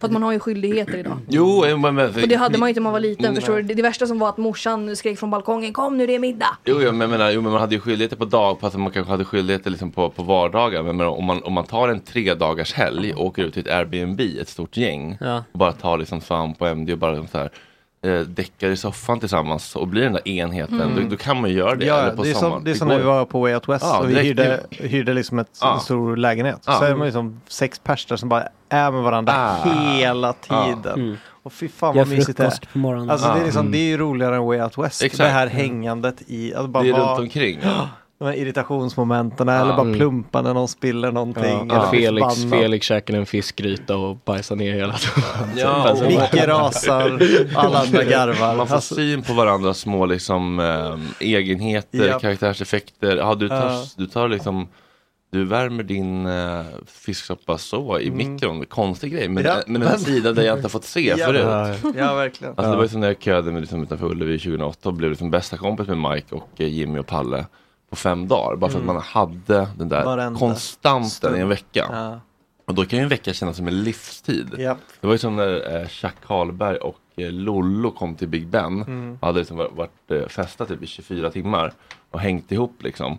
För 0.00 0.06
att 0.06 0.12
man 0.12 0.22
har 0.22 0.32
ju 0.32 0.38
skyldigheter 0.38 0.98
idag. 0.98 1.18
Jo, 1.28 1.64
men, 1.78 1.94
men, 1.94 2.06
Och 2.08 2.28
det 2.28 2.34
hade 2.34 2.58
man 2.58 2.68
ju 2.68 2.70
inte 2.70 2.80
när 2.80 2.82
man 2.84 2.92
var 2.92 3.00
liten, 3.00 3.24
Nej. 3.26 3.34
förstår 3.34 3.56
du? 3.56 3.62
Det, 3.62 3.74
det 3.74 3.82
värsta 3.82 4.06
som 4.06 4.18
var 4.18 4.28
att 4.28 4.38
morsan 4.38 4.96
skrek 4.96 5.18
från 5.18 5.30
balkongen 5.30 5.72
Kom 5.72 5.96
nu 5.98 6.06
det 6.06 6.14
är 6.14 6.18
middag! 6.18 6.56
Jo, 6.64 6.82
jag 6.82 6.94
menar, 6.94 7.30
jo, 7.30 7.40
men 7.40 7.52
man 7.52 7.60
hade 7.60 7.74
ju 7.74 7.80
skyldigheter 7.80 8.16
på 8.16 8.24
dag, 8.24 8.60
fast 8.60 8.76
man 8.76 8.90
kanske 8.90 9.10
hade 9.10 9.24
skyldigheter 9.24 9.70
liksom 9.70 9.90
på, 9.90 10.10
på 10.10 10.22
vardagar. 10.22 10.82
Men, 10.82 10.96
men 10.96 11.06
om, 11.06 11.24
man, 11.24 11.42
om 11.42 11.52
man 11.52 11.64
tar 11.64 11.88
en 11.88 12.00
tre 12.00 12.34
dagars 12.34 12.72
helg 12.72 13.14
och 13.14 13.26
åker 13.26 13.42
ut 13.44 13.54
till 13.54 13.66
ett 13.66 13.74
Airbnb, 13.74 14.20
ett 14.40 14.48
stort 14.48 14.76
gäng, 14.76 15.16
Ja. 15.20 15.44
och 15.52 15.58
bara 15.58 15.72
tar 15.72 15.98
liksom 15.98 16.20
Sam 16.20 16.54
på 16.54 16.66
MD 16.66 16.92
och 16.92 16.98
bara 16.98 17.10
liksom 17.10 17.28
så 17.28 17.38
här, 17.38 17.50
eh, 18.04 18.20
däckar 18.20 18.68
i 18.68 18.76
soffan 18.76 19.20
tillsammans 19.20 19.76
och 19.76 19.88
blir 19.88 20.02
den 20.02 20.12
där 20.12 20.28
enheten, 20.28 20.80
Mm. 20.80 20.94
då, 21.04 21.08
då 21.10 21.16
kan 21.16 21.40
man 21.40 21.50
ju 21.50 21.56
göra 21.56 21.74
det. 21.74 21.84
Ja, 21.84 21.98
eller 22.00 22.16
på 22.16 22.22
det 22.22 22.30
är, 22.30 22.34
sommaren. 22.34 22.52
som, 22.54 22.64
det 22.64 22.70
är 22.70 22.74
som 22.74 22.88
när 22.88 22.98
vi 22.98 23.04
var 23.04 23.24
på 23.24 23.40
Way 23.40 23.54
Out 23.54 23.68
West 23.68 23.84
Ja, 23.84 23.98
och 23.98 24.10
vi 24.10 24.14
hyrde, 24.22 24.60
hyrde 24.70 25.12
liksom 25.14 25.38
ett, 25.38 25.58
Ja. 25.60 25.74
en 25.74 25.80
stor 25.80 26.16
lägenhet. 26.16 26.62
Ja. 26.66 26.72
Så 26.72 26.84
är 26.84 26.94
man 26.94 27.06
liksom 27.06 27.40
sex 27.48 27.78
pers 27.78 28.06
där 28.06 28.16
som 28.16 28.28
bara 28.28 28.44
är 28.68 28.90
med 28.90 29.02
varandra 29.02 29.32
Ah. 29.36 29.70
hela 29.94 30.34
Ja. 30.48 30.64
tiden. 30.74 31.00
Mm. 31.00 31.16
Och 31.42 31.52
fy 31.52 31.68
fan 31.68 31.96
vad 31.96 32.08
mysigt 32.08 32.36
det 32.38 32.44
är. 32.44 32.50
frukost 32.50 32.72
på 32.72 32.78
morgonen. 32.78 33.10
Alltså 33.10 33.26
det, 33.28 33.34
är 33.34 33.38
Ja. 33.38 33.44
liksom, 33.44 33.70
det 33.72 33.78
är 33.78 33.88
ju 33.88 33.96
roligare 33.98 34.36
än 34.36 34.44
Way 34.44 34.60
Out 34.60 34.78
West. 34.78 35.02
Exakt. 35.02 35.18
Det 35.18 35.28
här 35.28 35.46
hängandet 35.46 36.22
i, 36.26 36.54
att 36.54 36.68
bara 36.70 36.82
Det 36.82 36.88
är 36.88 36.92
vara, 36.92 37.10
runt 37.10 37.20
omkring. 37.20 37.58
de 38.20 38.26
här 38.26 38.34
irritationsmomenten 38.34 39.48
eller 39.48 39.72
bara 39.72 39.80
Mm. 39.80 39.94
plumpa 39.98 40.42
när 40.42 40.54
någon 40.54 40.68
spiller 40.68 41.12
någonting. 41.12 41.44
Ja, 41.44 41.62
eller 41.62 41.90
Felix. 41.90 42.50
Felix 42.50 42.86
käkade 42.86 43.18
en 43.18 43.26
fiskgryta 43.26 43.96
och 43.96 44.16
bajsade 44.24 44.58
ner 44.64 44.72
hela 44.74 44.94
Ja, 45.56 45.68
Alltså, 45.88 46.04
och- 46.04 46.10
Micke 46.10 46.46
rasar, 46.46 47.18
alla 47.54 47.78
andra 47.78 48.04
garvar. 48.04 48.56
Man 48.56 48.66
får 48.66 48.74
Alltså, 48.74 48.94
syn 48.94 49.22
på 49.22 49.32
varandras 49.32 49.78
små 49.78 50.06
liksom, 50.06 50.60
eh, 50.60 51.26
egenheter, 51.28 52.06
Japp. 52.06 52.20
karaktärseffekter. 52.20 53.16
Ja, 53.16 53.34
du, 53.34 53.48
tar, 53.48 53.56
Ja. 53.70 53.82
du 53.96 54.06
tar 54.06 54.28
liksom 54.28 54.68
du 55.32 55.44
värmer 55.44 55.82
din 55.82 56.26
uh, 56.26 56.64
fisksoppa 56.86 57.58
så 57.58 57.98
i 57.98 58.10
mikron, 58.10 58.66
konstig 58.66 59.12
grej, 59.12 59.28
men, 59.28 59.46
Mm. 59.46 59.56
Ja, 59.58 59.62
men 59.66 59.82
en 59.82 59.98
sida 59.98 60.32
där 60.32 60.42
jag 60.42 60.58
inte 60.58 60.68
fått 60.68 60.84
se 60.84 61.14
Ja. 61.18 61.26
förut. 61.26 61.94
ja, 61.98 62.14
verkligen. 62.14 62.54
Alltså, 62.56 62.70
Det 62.70 62.76
var 62.76 62.82
ju 62.82 62.88
som 62.88 63.00
när 63.00 63.06
jag 63.08 63.22
köade 63.22 63.52
med, 63.52 63.60
liksom, 63.60 63.82
utanför 63.82 64.06
Ullevi 64.06 64.38
2008 64.38 64.88
och 64.88 64.94
blev 64.94 65.10
liksom 65.10 65.30
bästa 65.30 65.56
kompis 65.56 65.88
med 65.88 65.98
Mike 65.98 66.34
och 66.34 66.48
eh, 66.60 66.66
Jimmy 66.66 66.98
och 66.98 67.06
Palle 67.06 67.46
på 67.90 67.96
fem 67.96 68.28
dagar. 68.28 68.56
Bara 68.56 68.70
för 68.70 68.78
att 68.78 68.84
Mm. 68.84 68.94
man 68.94 69.02
hade 69.04 69.68
den 69.78 69.88
där 69.88 70.04
Varenda 70.04 70.38
konstanten 70.38 71.10
stund. 71.10 71.36
i 71.36 71.40
en 71.40 71.48
vecka. 71.48 71.86
Ja. 71.92 72.20
Och 72.66 72.74
då 72.74 72.84
kan 72.84 72.98
ju 72.98 73.02
en 73.02 73.08
vecka 73.08 73.32
kännas 73.32 73.56
som 73.56 73.68
en 73.68 73.82
livstid. 73.82 74.54
Japp. 74.58 74.78
Det 75.00 75.06
var 75.06 75.14
ju 75.14 75.18
som 75.18 75.36
när 75.36 75.80
eh, 75.80 75.88
Chuck 75.88 76.14
Karlberg 76.26 76.76
och 76.76 76.98
eh, 77.16 77.32
Lollo 77.32 77.90
kom 77.90 78.14
till 78.14 78.28
Big 78.28 78.46
Ben. 78.46 78.82
Mm. 78.82 79.18
Hade 79.22 79.38
liksom 79.38 79.56
varit, 79.56 79.72
varit 79.72 80.10
eh, 80.10 80.26
festat 80.28 80.68
typ 80.68 80.82
i 80.82 80.86
24 80.86 81.30
timmar 81.30 81.72
och 82.10 82.20
hängt 82.20 82.52
ihop 82.52 82.82
liksom. 82.82 83.18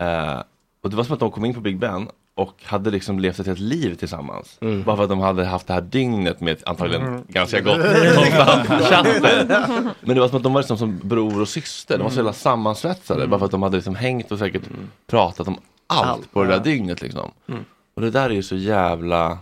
Eh, 0.00 0.42
och 0.82 0.90
det 0.90 0.96
var 0.96 1.04
som 1.04 1.14
att 1.14 1.20
de 1.20 1.30
kom 1.30 1.44
in 1.44 1.54
på 1.54 1.60
Big 1.60 1.78
Ben 1.78 2.08
och 2.36 2.54
hade 2.64 2.90
liksom 2.90 3.18
levt 3.18 3.38
ett 3.38 3.46
helt 3.46 3.58
liv 3.60 3.94
tillsammans. 3.94 4.58
Bara 4.84 4.96
för 4.96 5.02
att 5.02 5.08
de 5.08 5.20
hade 5.20 5.44
haft 5.44 5.66
det 5.66 5.74
här 5.74 5.80
dygnet 5.80 6.40
med 6.40 6.62
antagligen 6.66 7.02
Mm. 7.06 7.22
ganska 7.28 7.60
gott 7.60 7.80
konstant 8.14 8.68
chatter. 8.84 9.46
Men 10.00 10.14
det 10.14 10.20
var 10.20 10.28
som 10.28 10.36
att 10.36 10.42
de 10.42 10.52
var 10.52 10.60
liksom 10.60 10.78
som 10.78 10.98
bror 11.02 11.40
och 11.40 11.48
syster. 11.48 11.98
De 11.98 12.02
var 12.02 12.10
så 12.10 12.14
Mm. 12.14 12.26
jävla 12.26 12.32
sammansvetsade. 12.32 13.26
Bara 13.26 13.38
för 13.38 13.44
att 13.46 13.52
de 13.52 13.62
hade 13.62 13.76
liksom 13.76 13.94
hängt 13.94 14.32
och 14.32 14.38
säkert 14.38 14.62
pratat 15.06 15.48
om 15.48 15.56
allt, 15.86 16.06
Allt, 16.08 16.32
på 16.32 16.42
det 16.42 16.48
där 16.48 16.56
ja. 16.56 16.62
dygnet 16.62 17.02
liksom. 17.02 17.30
Mm. 17.48 17.64
Och 17.94 18.02
det 18.02 18.10
där 18.10 18.30
är 18.30 18.34
ju 18.34 18.42
så 18.42 18.56
jävla 18.56 19.38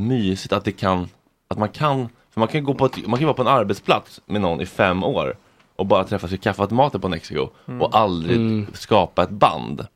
mysigt 0.00 0.52
att 0.52 0.64
det 0.64 0.72
kan, 0.72 1.08
att 1.48 1.58
man 1.58 1.68
kan, 1.68 2.08
för 2.30 2.40
man 2.40 2.48
kan 2.48 2.64
gå 2.64 2.74
på 2.74 2.86
ett, 2.86 3.06
man 3.06 3.18
kan 3.18 3.26
vara 3.26 3.36
på 3.36 3.42
en 3.42 3.48
arbetsplats 3.48 4.20
med 4.26 4.40
någon 4.40 4.60
i 4.60 4.66
fem 4.66 5.04
år 5.04 5.36
och 5.76 5.86
bara 5.86 6.04
träffas 6.04 6.32
i 6.32 6.38
kaffeautomater 6.38 6.98
på 6.98 7.08
Mexiko 7.08 7.48
Mm. 7.68 7.82
och 7.82 7.96
aldrig 7.98 8.36
Mm. 8.36 8.66
skapa 8.74 9.22
ett 9.22 9.30
band. 9.30 9.86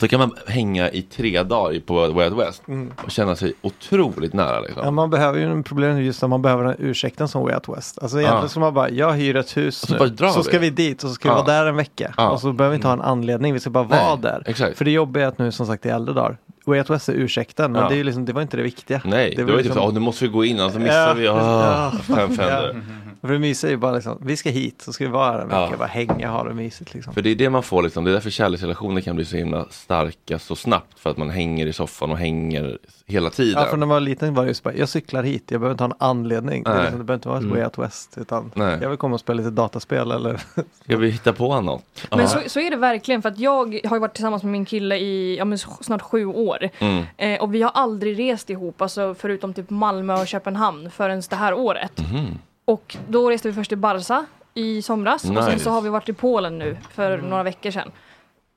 Så 0.00 0.08
kan 0.08 0.20
man 0.20 0.34
hänga 0.46 0.90
i 0.90 1.02
tre 1.02 1.42
dagar 1.42 1.80
på 1.80 1.94
Way 2.08 2.28
Out 2.28 2.38
West 2.46 2.62
Mm. 2.68 2.92
och 3.04 3.10
känna 3.10 3.36
sig 3.36 3.52
otroligt 3.62 4.32
nära 4.32 4.60
liksom. 4.60 4.82
Ja, 4.84 4.90
man 4.90 5.10
behöver 5.10 5.38
ju 5.38 5.44
en 5.52 5.62
problem 5.62 6.02
just 6.02 6.22
när 6.22 6.28
man 6.28 6.42
behöver 6.42 6.64
den 6.64 6.76
ursäkten 6.78 7.28
som 7.28 7.42
Way 7.42 7.54
Out 7.54 7.68
West. 7.76 7.98
Alltså 8.02 8.16
egentligen 8.18 8.42
Ja. 8.42 8.48
ska 8.48 8.60
man 8.60 8.74
bara, 8.74 8.90
jag 8.90 9.12
hyr 9.12 9.36
ett 9.36 9.56
hus 9.56 9.82
Och 9.82 9.88
så 9.88 10.04
nu, 10.04 10.16
så 10.32 10.42
ska 10.42 10.58
vi 10.58 10.70
dit 10.70 11.02
och 11.04 11.08
så 11.08 11.14
ska 11.14 11.28
vi 11.28 11.32
Ja. 11.32 11.42
vara 11.42 11.46
där 11.46 11.66
en 11.66 11.76
vecka. 11.76 12.14
Ja. 12.16 12.30
Och 12.30 12.40
så 12.40 12.52
behöver 12.52 12.70
vi 12.72 12.74
inte 12.76 12.88
ha 12.88 12.92
en 12.94 13.00
anledning, 13.00 13.54
vi 13.54 13.60
ska 13.60 13.70
bara 13.70 13.84
vara 13.84 14.00
Nej, 14.14 14.18
där. 14.22 14.42
exakt. 14.46 14.78
För 14.78 14.84
det 14.84 14.90
jobbiga 14.90 15.24
är 15.24 15.28
att 15.28 15.38
nu 15.38 15.52
som 15.52 15.66
sagt 15.66 15.86
i 15.86 15.88
äldre 15.88 16.14
dagar, 16.14 16.36
Way 16.66 16.78
Out 16.78 16.90
West 16.90 17.08
är 17.08 17.12
ursäkten, 17.12 17.72
men 17.72 17.88
det, 17.88 17.94
är 17.94 17.96
ju 17.96 18.04
liksom, 18.04 18.24
det 18.24 18.32
var 18.32 18.42
inte 18.42 18.56
det 18.56 18.62
viktiga. 18.62 19.00
Nej, 19.04 19.34
det 19.36 19.44
var 19.44 19.52
ju 19.52 19.62
typ 19.62 19.72
så, 19.72 19.80
"Åh, 19.80 19.92
nu 19.94 20.00
måste 20.00 20.24
vi 20.24 20.30
gå 20.30 20.44
in, 20.44 20.60
annars 20.60 20.74
missar 20.74 21.08
Ja, 21.08 21.14
vi, 21.14 21.28
oh, 21.28 22.00
fem 22.16 22.28
fender. 22.36 22.82
För 23.20 23.28
det 23.28 23.38
mysiga 23.38 23.68
är 23.68 23.72
ju 23.72 23.76
bara 23.76 23.92
liksom, 23.92 24.18
vi 24.22 24.36
ska 24.36 24.50
hit, 24.50 24.82
så 24.82 24.92
ska 24.92 25.04
vi 25.04 25.10
vara 25.10 25.32
här 25.32 25.38
en 25.40 25.48
vecka, 25.48 25.68
Ja. 25.70 25.76
bara 25.78 25.88
hänga, 25.88 26.30
ha 26.30 26.44
det 26.44 26.54
mysigt 26.54 26.94
liksom. 26.94 27.14
För 27.14 27.22
det 27.22 27.30
är 27.30 27.34
det 27.34 27.50
man 27.50 27.62
får 27.62 27.82
liksom, 27.82 28.04
det 28.04 28.10
är 28.10 28.12
därför 28.12 28.30
kärleksrelationer 28.30 29.00
kan 29.00 29.16
bli 29.16 29.24
så 29.24 29.36
himla 29.36 29.66
starka 29.70 30.38
så 30.38 30.56
snabbt. 30.56 30.98
För 31.00 31.10
att 31.10 31.16
man 31.16 31.30
hänger 31.30 31.66
i 31.66 31.72
soffan 31.72 32.10
och 32.10 32.18
hänger 32.18 32.78
hela 33.06 33.30
tiden. 33.30 33.62
Ja, 33.62 33.68
för 33.70 33.76
när 33.76 33.86
man 33.86 33.94
var 33.94 34.00
liten 34.00 34.34
var 34.34 34.42
det 34.44 34.48
ju 34.48 34.54
så 34.54 34.62
bara, 34.62 34.74
jag 34.74 34.88
cyklar 34.88 35.22
hit, 35.22 35.44
jag 35.50 35.60
behöver 35.60 35.72
inte 35.74 35.84
ha 35.84 35.90
en 35.90 35.96
anledning. 35.98 36.62
Det, 36.62 36.70
Nej. 36.70 36.80
liksom, 36.82 36.98
det 36.98 37.04
behöver 37.04 37.14
inte 37.18 37.28
vara 37.28 37.38
ett 37.38 37.44
Mm. 37.44 37.54
Way 37.56 37.64
Out 37.64 37.78
West, 37.78 38.18
utan 38.20 38.52
Nej. 38.54 38.78
jag 38.82 38.88
vill 38.88 38.98
komma 38.98 39.14
och 39.14 39.20
spela 39.20 39.36
lite 39.36 39.50
dataspel 39.50 40.10
eller 40.10 40.40
Ska 40.84 40.96
vi 40.96 41.10
hitta 41.10 41.32
på 41.32 41.60
något? 41.60 41.84
Men 42.10 42.28
så, 42.28 42.38
så 42.46 42.60
är 42.60 42.70
det 42.70 42.76
verkligen 42.76 43.22
för 43.22 43.28
att 43.28 43.38
jag 43.38 43.80
har 43.84 43.96
ju 43.96 44.00
varit 44.00 44.14
tillsammans 44.14 44.42
med 44.42 44.52
min 44.52 44.64
kille 44.64 44.96
i 44.96 45.36
ja, 45.38 45.44
men 45.44 45.58
snart 45.58 46.02
sju 46.02 46.26
år. 46.26 46.68
Mm. 46.78 47.04
Eh, 47.16 47.40
och 47.42 47.54
vi 47.54 47.62
har 47.62 47.70
aldrig 47.70 48.18
rest 48.18 48.50
ihop, 48.50 48.82
alltså 48.82 49.14
förutom 49.18 49.54
typ 49.54 49.70
Malmö 49.70 50.20
och 50.20 50.26
Köpenhamn 50.26 50.90
förrän 50.90 51.22
det 51.30 51.36
här 51.36 51.54
året. 51.54 51.92
Mhm. 52.12 52.38
Och 52.68 52.96
då 53.08 53.30
reste 53.30 53.48
vi 53.48 53.54
först 53.54 53.68
till 53.68 53.78
Barca 53.78 54.26
i 54.54 54.82
somras 54.82 55.24
och 55.24 55.34
sen 55.44 55.52
Nice. 55.52 55.64
så 55.64 55.70
har 55.70 55.80
vi 55.80 55.88
varit 55.88 56.08
i 56.08 56.12
Polen 56.12 56.58
nu 56.58 56.76
för 56.94 57.18
några 57.18 57.42
veckor 57.42 57.70
sedan. 57.70 57.90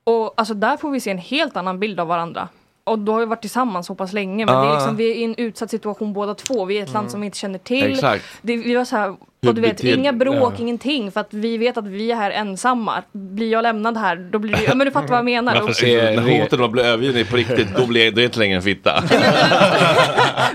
Och 0.04 0.34
alltså 0.36 0.54
där 0.54 0.76
får 0.76 0.90
vi 0.90 1.00
se 1.00 1.10
en 1.10 1.18
helt 1.18 1.56
annan 1.56 1.78
bild 1.80 2.00
av 2.00 2.08
varandra. 2.08 2.48
Och 2.84 2.98
då 2.98 3.12
har 3.12 3.20
vi 3.20 3.26
varit 3.26 3.40
tillsammans 3.40 3.86
så 3.86 3.94
pass 3.94 4.12
länge 4.12 4.46
men 4.46 4.54
det 4.54 4.60
är 4.66 4.70
Ah. 4.70 4.74
liksom, 4.74 4.96
vi 4.96 5.10
är 5.10 5.14
i 5.14 5.24
en 5.24 5.34
utsatt 5.38 5.70
situation 5.70 6.12
båda 6.12 6.34
två. 6.34 6.64
Vi 6.64 6.74
är 6.76 6.80
i 6.80 6.82
ett 6.82 6.92
land 6.92 7.10
som 7.10 7.20
vi 7.20 7.24
inte 7.26 7.38
känner 7.38 7.58
till. 7.58 7.92
Exakt. 7.92 8.24
Det, 8.42 8.56
vi 8.56 8.74
var 8.74 8.84
så 8.84 8.96
här, 8.96 9.16
och 9.48 9.54
du 9.54 9.60
vet, 9.60 9.76
beter- 9.82 9.94
inga 9.98 10.12
bråk, 10.12 10.52
Ja. 10.56 10.62
ingenting 10.62 11.12
för 11.12 11.20
att 11.20 11.34
vi 11.34 11.58
vet 11.58 11.76
att 11.76 11.86
vi 11.86 12.12
är 12.12 12.16
här 12.16 12.30
ensamma. 12.30 13.02
Blir 13.12 13.52
jag 13.52 13.62
lämnad 13.62 13.96
här, 13.96 14.16
då 14.32 14.38
blir 14.38 14.52
det, 14.52 14.62
ja 14.64 14.74
men 14.74 14.84
du 14.84 14.90
fattar 14.90 15.08
vad 15.08 15.18
jag 15.18 15.24
menar. 15.24 15.54
Ja, 15.54 15.60
Och- 15.60 15.66
precis. 15.66 15.86
När 16.02 16.38
hotet 16.40 16.52
om 16.52 16.62
att 16.64 16.70
bli 16.70 16.82
övergiven 16.82 17.20
är 17.20 17.24
på 17.24 17.36
riktigt, 17.36 17.68
då 17.76 17.86
blir 17.86 18.04
jag, 18.04 18.12
är 18.12 18.18
jag 18.18 18.24
inte 18.28 18.38
längre 18.38 18.56
en 18.56 18.62
fitta. 18.62 19.02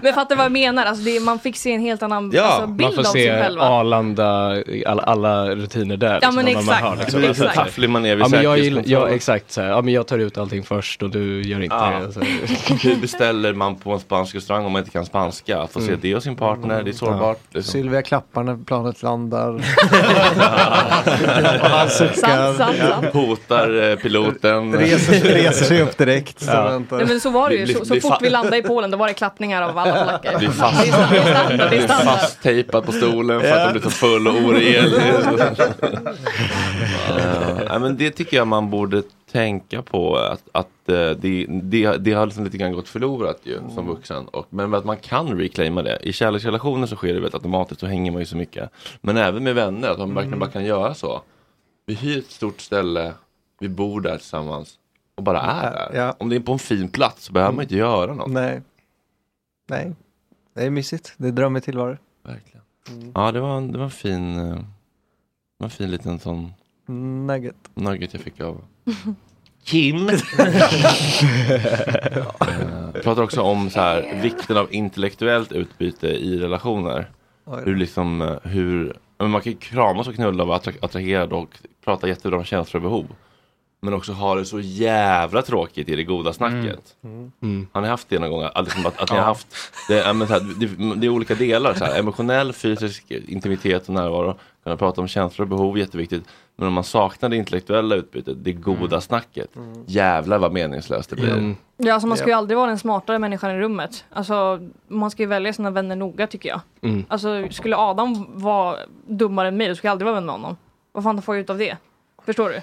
Men 0.02 0.14
fattar 0.14 0.36
vad 0.36 0.46
jag 0.46 0.52
menar, 0.52 0.86
alltså 0.86 1.04
det, 1.04 1.20
man 1.20 1.40
fick 1.40 1.56
se 1.58 1.74
en 1.74 1.82
helt 1.82 2.04
annan 2.04 2.32
Ja, 2.34 2.44
alltså, 2.44 2.62
man 2.62 2.78
bild 2.78 2.94
får 2.94 3.00
av 3.00 3.04
sig 3.04 3.22
se 3.24 3.42
själva. 3.42 3.62
Arlanda, 3.64 4.64
alla, 4.88 5.02
alla 5.04 5.56
rutiner 5.56 5.98
där. 5.98 6.20
Ja, 6.22 6.32
men 6.32 6.46
vad 6.46 6.58
exakt. 6.58 6.84
Man 6.84 6.98
liksom. 6.98 7.20
Blir 7.20 7.30
Alltså, 7.30 7.50
tafflig 7.56 7.90
manér 7.90 8.16
vid 8.16 8.26
ja, 8.26 8.28
men 8.30 8.44
jag, 8.44 8.58
gillar- 8.60 8.82
säkerhetskontroll. 8.82 9.10
ja, 9.10 9.16
exakt. 9.16 9.52
Så 9.52 9.62
här. 9.62 9.70
Ja, 9.70 9.82
men 9.82 9.94
jag 9.94 10.08
tar 10.08 10.18
ut 10.20 10.38
allting 10.38 10.64
först 10.64 11.04
och 11.04 11.10
du 11.10 11.42
gör 11.42 11.62
inte 11.64 11.76
Ja. 11.76 11.90
det. 11.90 12.06
Alltså. 12.06 12.20
Hur 12.88 12.96
beställer 13.02 13.54
man 13.54 13.76
på 13.76 13.92
en 13.94 14.00
spansk 14.00 14.36
restaurang 14.36 14.66
om 14.66 14.72
man 14.72 14.80
inte 14.80 14.92
kan 14.92 15.06
spanska? 15.06 15.60
Att 15.62 15.72
få 15.74 15.80
se 15.80 15.88
Mm. 15.88 16.00
det 16.02 16.16
och 16.16 16.24
sin 16.24 16.36
partner, 16.36 16.84
det 16.84 16.90
är 16.92 16.94
sårbart. 16.94 17.40
Liksom. 17.52 17.72
Sylvia 17.72 18.02
klappar 18.02 18.44
när 18.44 18.56
planet 18.78 19.04
landar. 19.04 19.50
och 21.62 21.70
han 21.70 21.90
suckar. 21.90 22.14
Sant, 22.14 22.58
sant, 22.58 22.78
sant. 22.78 23.06
Hotar 23.14 23.90
eh, 23.90 23.96
piloten. 23.96 24.74
Reser, 24.74 25.14
reser 25.14 25.66
sig 25.66 25.82
upp 25.82 25.98
direkt. 25.98 26.40
Så 26.40 26.52
Ja. 26.52 26.82
Nej, 26.92 27.06
men 27.06 27.20
så 27.20 27.30
var 27.30 27.50
det 27.50 27.56
ju, 27.56 27.68
så, 27.68 27.86
så 27.86 28.02
fort 28.02 28.18
vi 28.22 28.30
landade 28.30 28.58
i 28.58 28.62
Polen 28.62 28.92
då 28.92 28.98
var 28.98 29.08
det 29.08 29.14
klappningar 29.14 29.62
av 29.62 29.78
alla 29.78 29.94
polacker. 30.06 30.38
Blir 30.38 30.50
fast, 30.50 30.86
blir 31.70 31.88
fasttejpad 31.88 32.86
på 32.86 32.92
stolen 32.92 33.42
för 33.42 33.52
att 33.52 33.68
de 33.68 33.72
blir 33.80 33.82
så 33.82 33.90
full 33.90 34.28
och 34.28 34.34
orel. 34.36 34.94
Ja, 37.70 37.80
men 37.80 37.98
det 37.98 38.12
tycker 38.12 38.38
jag 38.38 38.48
man 38.48 38.70
borde 38.70 39.04
tänka 39.38 39.82
på 39.82 40.18
att, 40.18 40.44
att 40.52 40.90
eh, 40.90 41.12
det, 41.12 41.46
det, 41.50 41.98
det 41.98 42.14
har 42.14 42.26
liksom 42.26 42.44
lite 42.44 42.58
grann 42.58 42.72
gått 42.72 42.90
förlorat 42.90 43.40
ju 43.44 43.60
som 43.76 43.88
vuxen. 43.88 44.28
Och, 44.28 44.48
men 44.50 44.74
att 44.74 44.86
man 44.86 44.98
kan 44.98 45.38
reclaima 45.38 45.82
det. 45.82 46.00
I 46.04 46.14
kärleksrelationer 46.14 46.88
så 46.88 46.96
sker 46.96 47.14
det 47.14 47.20
väl 47.20 47.34
automatiskt, 47.34 47.80
så 47.80 47.88
hänger 47.88 48.12
man 48.12 48.20
ju 48.22 48.26
så 48.26 48.38
mycket. 48.38 48.70
Men 49.02 49.18
även 49.18 49.44
med 49.44 49.56
vänner, 49.56 49.90
att 49.90 50.00
man 50.00 50.14
verkligen 50.14 50.40
bara 50.40 50.50
kan 50.50 50.66
göra 50.66 50.94
så. 50.94 51.22
Vi 51.86 51.94
hyr 51.94 52.18
ett 52.18 52.32
stort 52.32 52.62
ställe, 52.62 53.14
vi 53.60 53.70
bor 53.70 54.02
där 54.02 54.18
tillsammans 54.18 54.80
och 55.16 55.24
bara 55.24 55.42
är 55.42 55.72
där. 55.72 56.00
Ja. 56.00 56.16
Om 56.20 56.30
det 56.30 56.36
är 56.36 56.40
på 56.40 56.54
en 56.54 56.60
fin 56.60 56.90
plats 56.90 57.24
så 57.26 57.34
behöver 57.34 57.54
man 57.54 57.64
inte 57.64 57.76
göra 57.76 58.14
något. 58.14 58.32
Nej. 58.32 58.62
Nej. 59.70 59.96
Det 60.54 60.66
är 60.66 60.70
mysigt. 60.70 61.14
Det 61.18 61.28
är 61.28 61.32
drömmig 61.32 61.64
tillvaro. 61.64 61.98
Verkligen. 62.24 62.62
Ja, 63.16 63.32
det 63.32 63.40
var, 63.40 63.62
det 63.62 63.78
var 63.78 63.86
en 63.86 63.92
fin, 63.92 64.40
eh, 64.40 64.56
det 64.56 64.66
var 65.58 65.66
en 65.66 65.70
fin 65.70 65.92
liten 65.92 66.20
sån 66.20 66.54
Nugget. 67.28 67.56
nugget 67.74 68.14
jag 68.14 68.24
fick 68.24 68.42
av 68.42 68.62
Kim. 69.68 70.08
Pratar 73.04 73.24
också 73.24 73.42
om 73.42 73.70
så 73.70 73.80
här, 73.80 74.20
vikten 74.22 74.58
av 74.58 74.74
intellektuellt 74.74 75.52
utbyte 75.52 76.08
i 76.08 76.40
relationer. 76.40 77.10
Hur 77.66 77.76
liksom, 77.76 78.22
eh, 78.22 78.36
hur, 78.44 78.98
men 79.18 79.30
man 79.30 79.42
kan 79.42 79.52
ju 79.52 79.58
kramas 79.58 80.08
och 80.08 80.16
knulla 80.16 80.44
och 80.44 80.50
vara 80.50 80.60
attra- 80.60 80.86
attraherad 80.86 81.34
och 81.34 81.50
prata 81.86 82.08
jättebra 82.08 82.38
om 82.38 82.44
känslor 82.46 82.84
och 82.84 82.90
behov. 82.90 83.06
Men 83.80 83.94
också 83.94 84.12
ha 84.12 84.36
det 84.36 84.46
så 84.46 84.60
jävla 84.60 85.42
tråkigt 85.42 85.90
i 85.90 85.96
det 85.96 86.04
goda 86.04 86.34
snacket. 86.34 86.96
Mm. 87.42 87.68
Har 87.72 87.82
ni 87.82 87.88
haft 87.88 88.10
det 88.10 88.20
någon 88.20 88.30
gång? 88.32 88.44
Att, 88.56 88.64
liksom, 88.66 88.86
att, 88.86 89.02
att 89.02 89.10
ni 89.12 89.16
har 89.16 89.24
Ja. 89.24 89.28
haft, 89.28 89.48
det, 89.88 90.04
så 90.04 90.26
här, 90.26 90.60
det, 90.60 90.96
det 91.00 91.08
är 91.08 91.10
olika 91.10 91.36
delar. 91.36 91.74
Så 91.74 91.86
här, 91.86 92.00
emotionell, 92.00 92.54
fysisk 92.54 93.12
intimitet 93.12 93.88
och 93.88 93.94
närvaro. 93.94 94.38
Kunna 94.64 94.78
prata 94.78 95.02
om 95.02 95.08
känslor 95.08 95.46
och 95.46 95.50
behov, 95.50 95.78
jätteviktigt. 95.78 96.24
Men 96.56 96.68
om 96.68 96.74
man 96.74 96.84
saknar 96.84 97.30
det 97.30 97.36
intellektuella 97.36 97.96
utbytet, 97.96 98.44
det 98.44 98.54
goda 98.54 99.02
snacket. 99.02 99.50
Jävlar 99.86 100.38
vad 100.38 100.54
meningslöst 100.54 101.10
det 101.10 101.16
blir. 101.16 101.34
Mm. 101.34 101.56
Ja, 101.78 101.94
alltså 101.94 102.08
man 102.08 102.18
ska 102.18 102.28
ju 102.28 102.34
aldrig 102.34 102.58
vara 102.58 102.68
den 102.68 102.80
smartare 102.80 103.20
människan 103.20 103.52
i 103.52 103.60
rummet. 103.60 104.06
Alltså, 104.10 104.60
man 104.88 105.12
ska 105.12 105.24
ju 105.24 105.28
välja 105.30 105.54
sina 105.54 105.72
vänner 105.72 105.96
noga 105.96 106.28
tycker 106.28 106.50
jag. 106.50 106.62
Mm. 106.82 107.06
Alltså, 107.08 107.48
skulle 107.52 107.78
Adam 107.78 108.26
vara 108.40 108.78
dummare 109.08 109.48
än 109.48 109.58
mig, 109.58 109.68
då 109.68 109.76
skulle 109.76 109.88
jag 109.88 109.92
aldrig 109.92 110.06
vara 110.06 110.16
vän 110.16 110.26
med 110.26 110.36
honom. 110.36 110.58
Vad 110.92 111.04
fan 111.04 111.22
får 111.22 111.36
jag 111.36 111.42
ut 111.42 111.50
av 111.50 111.58
det? 111.58 111.78
Förstår 112.26 112.50
du? 112.50 112.62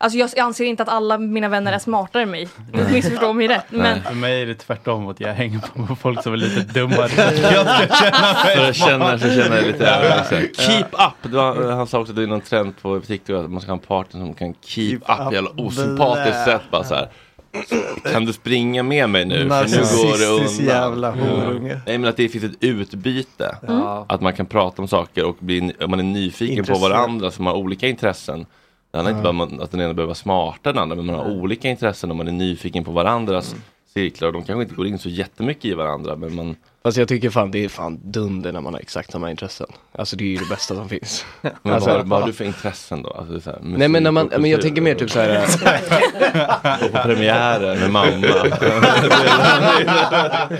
Alltså 0.00 0.18
jag 0.18 0.38
anser 0.38 0.64
inte 0.64 0.82
att 0.82 0.88
alla 0.88 1.18
mina 1.18 1.48
vänner 1.48 1.72
är 1.72 1.78
smartare 1.78 2.22
än 2.22 2.30
mig. 2.30 2.48
Missförstå 2.92 3.32
mig 3.32 3.48
rätt. 3.48 3.64
Men 3.70 4.02
För 4.02 4.14
mig 4.14 4.42
är 4.42 4.46
det 4.46 4.54
tvärtom, 4.54 5.08
att 5.08 5.20
jag 5.20 5.34
hänger 5.34 5.60
på 5.86 5.96
folk 5.96 6.22
som 6.22 6.32
är 6.32 6.36
lite 6.36 6.60
dummare. 6.60 7.10
jag 7.52 7.66
ska 7.66 7.94
känna 7.94 8.34
mig 8.44 8.56
För 8.56 8.68
att 8.70 8.76
känna 8.76 9.18
så 9.18 9.28
känner 9.28 9.56
jag 9.56 9.66
lite 9.66 9.84
Ja. 9.84 9.90
överlägsen. 9.90 10.48
Keep 10.66 10.84
up! 10.92 11.12
Det 11.30 11.36
var, 11.36 11.70
han 11.72 11.86
sa 11.86 11.98
också 11.98 12.12
att 12.12 12.16
det 12.16 12.22
är 12.22 12.26
någon 12.26 12.40
trend 12.40 12.74
på 12.82 13.00
TikTok 13.00 13.44
att 13.44 13.50
man 13.50 13.60
ska 13.60 13.70
ha 13.70 13.76
en 13.76 13.82
partner 13.86 14.20
som 14.20 14.34
kan 14.34 14.54
keep, 14.64 14.94
up. 14.96 15.26
up. 15.26 15.32
Jävla 15.32 15.50
osympatiskt 15.56 16.44
sätt 16.44 16.62
bara 16.70 16.84
så 16.84 16.94
här. 16.94 17.08
Kan 18.12 18.24
du 18.24 18.32
springa 18.32 18.82
med 18.82 19.10
mig 19.10 19.24
nu? 19.24 19.48
För 19.48 19.64
nu 19.68 19.76
går 19.78 20.18
det 20.18 20.26
undan. 20.26 20.66
jävla 20.66 21.10
horunge. 21.10 21.80
Nej 21.86 21.98
men 21.98 22.10
att 22.10 22.16
det 22.16 22.28
finns 22.28 22.44
ett 22.44 22.56
utbyte. 22.60 23.56
Mm. 23.68 23.82
Att 24.08 24.20
man 24.20 24.32
kan 24.32 24.46
prata 24.46 24.82
om 24.82 24.88
saker 24.88 25.24
och 25.24 25.36
bli, 25.40 25.72
man 25.88 25.98
är 25.98 26.02
nyfiken 26.04 26.56
på 26.56 26.58
Intresserad. 26.72 26.90
varandra 26.90 27.30
som 27.30 27.46
har 27.46 27.54
olika 27.54 27.88
intressen. 27.88 28.46
Det 28.90 28.98
handlar 28.98 29.10
inte 29.10 29.22
bara 29.22 29.30
om 29.30 29.40
att 29.60 29.70
den 29.70 29.80
ena 29.80 29.94
behöver 29.94 30.06
vara 30.06 30.14
smartare 30.14 30.70
än 30.70 30.74
den 30.74 30.82
andra 30.82 30.96
men 30.96 31.06
man 31.06 31.14
har 31.14 31.30
olika 31.30 31.68
intressen 31.68 32.10
och 32.10 32.16
man 32.16 32.28
är 32.28 32.32
nyfiken 32.32 32.84
på 32.84 32.90
varandras 32.90 33.52
Mm. 33.52 33.62
cirklar 33.94 34.28
och 34.28 34.32
de 34.34 34.42
kanske 34.44 34.62
inte 34.62 34.74
går 34.74 34.86
in 34.86 34.98
så 34.98 35.08
jättemycket 35.08 35.64
i 35.64 35.74
varandra 35.74 36.16
men 36.16 36.34
man 36.34 36.56
Fast 36.82 36.98
jag 36.98 37.08
tycker 37.08 37.30
fan 37.30 37.50
det 37.50 37.64
är 37.64 37.68
fan 37.68 38.00
dunder 38.04 38.52
när 38.52 38.60
man 38.60 38.74
har 38.74 38.80
exakt 38.80 39.12
samma 39.12 39.30
intressen. 39.30 39.66
Alltså 39.92 40.16
det 40.16 40.24
är 40.24 40.28
ju 40.28 40.36
det 40.36 40.48
bästa 40.48 40.74
som 40.74 40.88
finns. 40.88 41.24
Men 41.62 41.74
alltså, 41.74 41.90
vad, 41.90 42.08
vad 42.08 42.20
har 42.20 42.26
du 42.26 42.32
för 42.32 42.44
intressen 42.44 43.02
då? 43.02 43.10
Alltså, 43.10 43.40
så 43.40 43.50
här, 43.50 43.58
Nej 43.62 43.88
men 43.88 44.02
när 44.02 44.10
man, 44.10 44.30
men 44.38 44.50
jag 44.50 44.62
tänker 44.62 44.82
mer 44.82 44.94
typ 44.94 45.10
så 45.10 45.20
här. 45.20 45.46
Gå 46.80 46.88
på 46.88 46.98
premiären 47.02 47.78
med 47.78 47.90
mamma. 47.90 48.10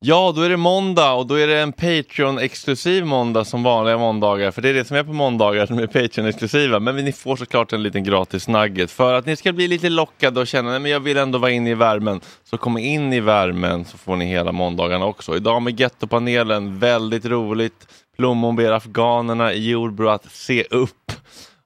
Ja, 0.00 0.32
då 0.36 0.42
är 0.42 0.48
det 0.48 0.56
måndag 0.56 1.12
och 1.12 1.26
då 1.26 1.34
är 1.34 1.46
det 1.46 1.60
en 1.60 1.72
Patreon-exklusiv 1.72 3.04
måndag 3.04 3.44
som 3.44 3.62
vanliga 3.62 3.98
måndagar. 3.98 4.50
För 4.50 4.62
det 4.62 4.68
är 4.68 4.74
det 4.74 4.84
som 4.84 4.96
är 4.96 5.04
på 5.04 5.12
måndagar 5.12 5.66
som 5.66 5.78
är 5.78 5.86
Patreon-exklusiva. 5.86 6.80
Men 6.80 6.96
ni 6.96 7.12
får 7.12 7.36
såklart 7.36 7.72
en 7.72 7.82
liten 7.82 8.04
gratis 8.04 8.48
nugget 8.48 8.90
för 8.90 9.14
att 9.14 9.26
ni 9.26 9.36
ska 9.36 9.52
bli 9.52 9.68
lite 9.68 9.88
lockade 9.88 10.40
och 10.40 10.46
känna 10.46 10.76
att 10.76 10.88
jag 10.88 11.00
vill 11.00 11.16
ändå 11.16 11.38
vara 11.38 11.50
inne 11.50 11.70
i 11.70 11.74
värmen. 11.74 12.20
Så 12.44 12.56
kom 12.58 12.78
in 12.78 13.12
i 13.12 13.20
värmen 13.20 13.84
så 13.84 13.98
får 13.98 14.16
ni 14.16 14.26
hela 14.26 14.52
måndagarna 14.52 15.04
också. 15.04 15.36
Idag 15.36 15.62
med 15.62 15.80
Gettopanelen, 15.80 16.78
väldigt 16.78 17.24
roligt. 17.24 17.88
Plommon 18.16 18.56
ber 18.56 18.72
afghanerna 18.72 19.52
i 19.52 19.70
Jordbro 19.70 20.08
att 20.08 20.32
se 20.32 20.64
upp. 20.70 21.12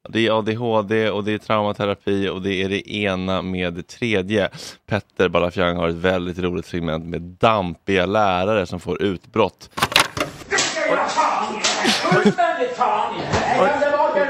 Det 0.08 0.26
är 0.26 0.38
ADHD 0.38 1.10
och 1.10 1.24
det 1.24 1.32
är 1.32 1.38
traumaterapi 1.38 2.28
och 2.28 2.42
det 2.42 2.62
är 2.62 2.68
det 2.68 2.92
ena 2.94 3.42
med 3.42 3.74
det 3.74 3.82
tredje. 3.82 4.48
Petter 4.86 5.28
Balafjang 5.28 5.76
har 5.76 5.88
ett 5.88 5.94
väldigt 5.94 6.38
roligt 6.38 6.66
segment 6.66 7.04
med 7.04 7.20
dampiga 7.20 8.06
lärare 8.06 8.66
som 8.66 8.80
får 8.80 9.02
utbrott. 9.02 9.70
Fullständigt 12.12 12.76
fan! 12.76 13.14
Tillbaka 13.92 14.24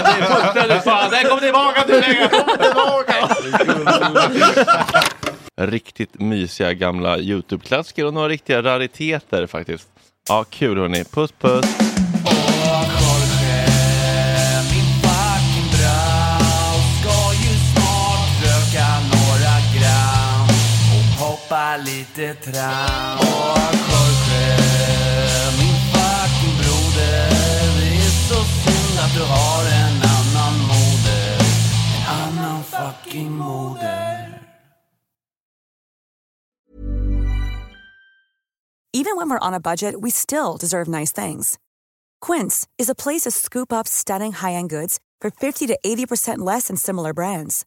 nu! 0.00 0.16
Fullständigt 0.34 0.84
fan! 0.84 1.10
Den 1.10 1.24
kom 1.30 1.40
tillbaka 1.40 1.82
till! 1.82 2.28
Kom 2.30 2.56
tillbaka! 2.58 3.28
Riktigt 5.60 6.20
mysiga 6.20 6.72
gamla 6.72 7.18
Youtube-klassiker 7.18 8.06
och 8.06 8.14
några 8.14 8.28
riktiga 8.28 8.62
rariteter 8.62 9.46
faktiskt. 9.46 9.88
Ja, 10.28 10.44
kul 10.50 10.78
hörni. 10.78 11.04
Puss 11.04 11.32
puss! 11.32 11.66
Lite 21.84 22.34
tram. 22.34 23.18
Och 23.18 23.74
Jorge, 23.90 24.56
min 25.58 25.76
fucking 25.92 26.54
broder, 26.60 27.30
det 27.80 27.96
är 27.96 28.10
så 28.28 28.44
synd 28.44 28.98
att 29.04 29.14
du 29.14 29.22
har 29.22 29.62
en 29.64 29.96
annan 30.16 30.58
moder. 30.60 31.38
En 31.96 32.02
annan 32.22 32.64
fucking 32.64 33.30
moder. 33.32 34.34
Even 38.94 39.16
when 39.16 39.30
we're 39.30 39.48
on 39.48 39.54
a 39.54 39.60
budget, 39.60 40.00
we 40.00 40.10
still 40.10 40.56
deserve 40.56 40.88
nice 40.88 41.12
things. 41.12 41.58
Quince 42.20 42.66
is 42.78 42.90
a 42.90 42.94
place 42.94 43.22
to 43.22 43.30
scoop 43.30 43.72
up 43.72 43.86
stunning 43.86 44.32
high-end 44.32 44.70
goods 44.70 44.98
for 45.20 45.30
50 45.30 45.66
to 45.68 45.78
80% 45.84 46.38
less 46.38 46.68
than 46.68 46.76
similar 46.76 47.12
brands. 47.14 47.64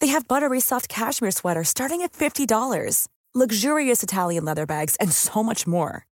They 0.00 0.08
have 0.08 0.28
buttery 0.28 0.60
soft 0.60 0.88
cashmere 0.88 1.30
sweaters 1.30 1.68
starting 1.68 2.02
at 2.02 2.12
$50, 2.12 3.06
luxurious 3.34 4.02
Italian 4.02 4.44
leather 4.44 4.66
bags, 4.66 4.96
and 4.96 5.10
so 5.12 5.42
much 5.42 5.66
more. 5.66 6.06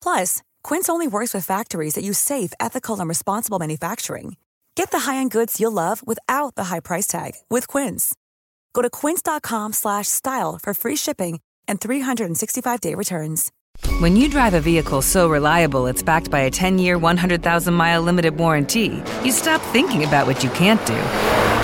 Plus, 0.00 0.42
Quince 0.62 0.88
only 0.88 1.08
works 1.08 1.34
with 1.34 1.44
factories 1.44 1.94
that 1.94 2.04
use 2.04 2.18
safe, 2.18 2.52
ethical, 2.60 3.00
and 3.00 3.08
responsible 3.08 3.58
manufacturing. 3.58 4.36
Get 4.76 4.90
the 4.90 5.00
high-end 5.00 5.30
goods 5.30 5.60
you'll 5.60 5.72
love 5.72 6.06
without 6.06 6.54
the 6.54 6.64
high 6.64 6.80
price 6.80 7.06
tag 7.06 7.32
with 7.48 7.66
Quince. 7.66 8.14
Go 8.72 8.82
to 8.82 8.90
quince.com 8.90 9.72
slash 9.72 10.08
style 10.08 10.58
for 10.62 10.74
free 10.74 10.96
shipping 10.96 11.40
and 11.66 11.80
365-day 11.80 12.94
returns. 12.94 13.50
When 13.98 14.14
you 14.16 14.28
drive 14.28 14.54
a 14.54 14.60
vehicle 14.60 15.02
so 15.02 15.28
reliable 15.28 15.86
it's 15.86 16.02
backed 16.02 16.30
by 16.30 16.40
a 16.40 16.50
10 16.50 16.78
year, 16.78 16.98
100,000 16.98 17.74
mile 17.74 18.02
limited 18.02 18.36
warranty, 18.36 19.02
you 19.24 19.32
stop 19.32 19.60
thinking 19.72 20.04
about 20.04 20.26
what 20.26 20.44
you 20.44 20.50
can't 20.50 20.84
do 20.86 21.63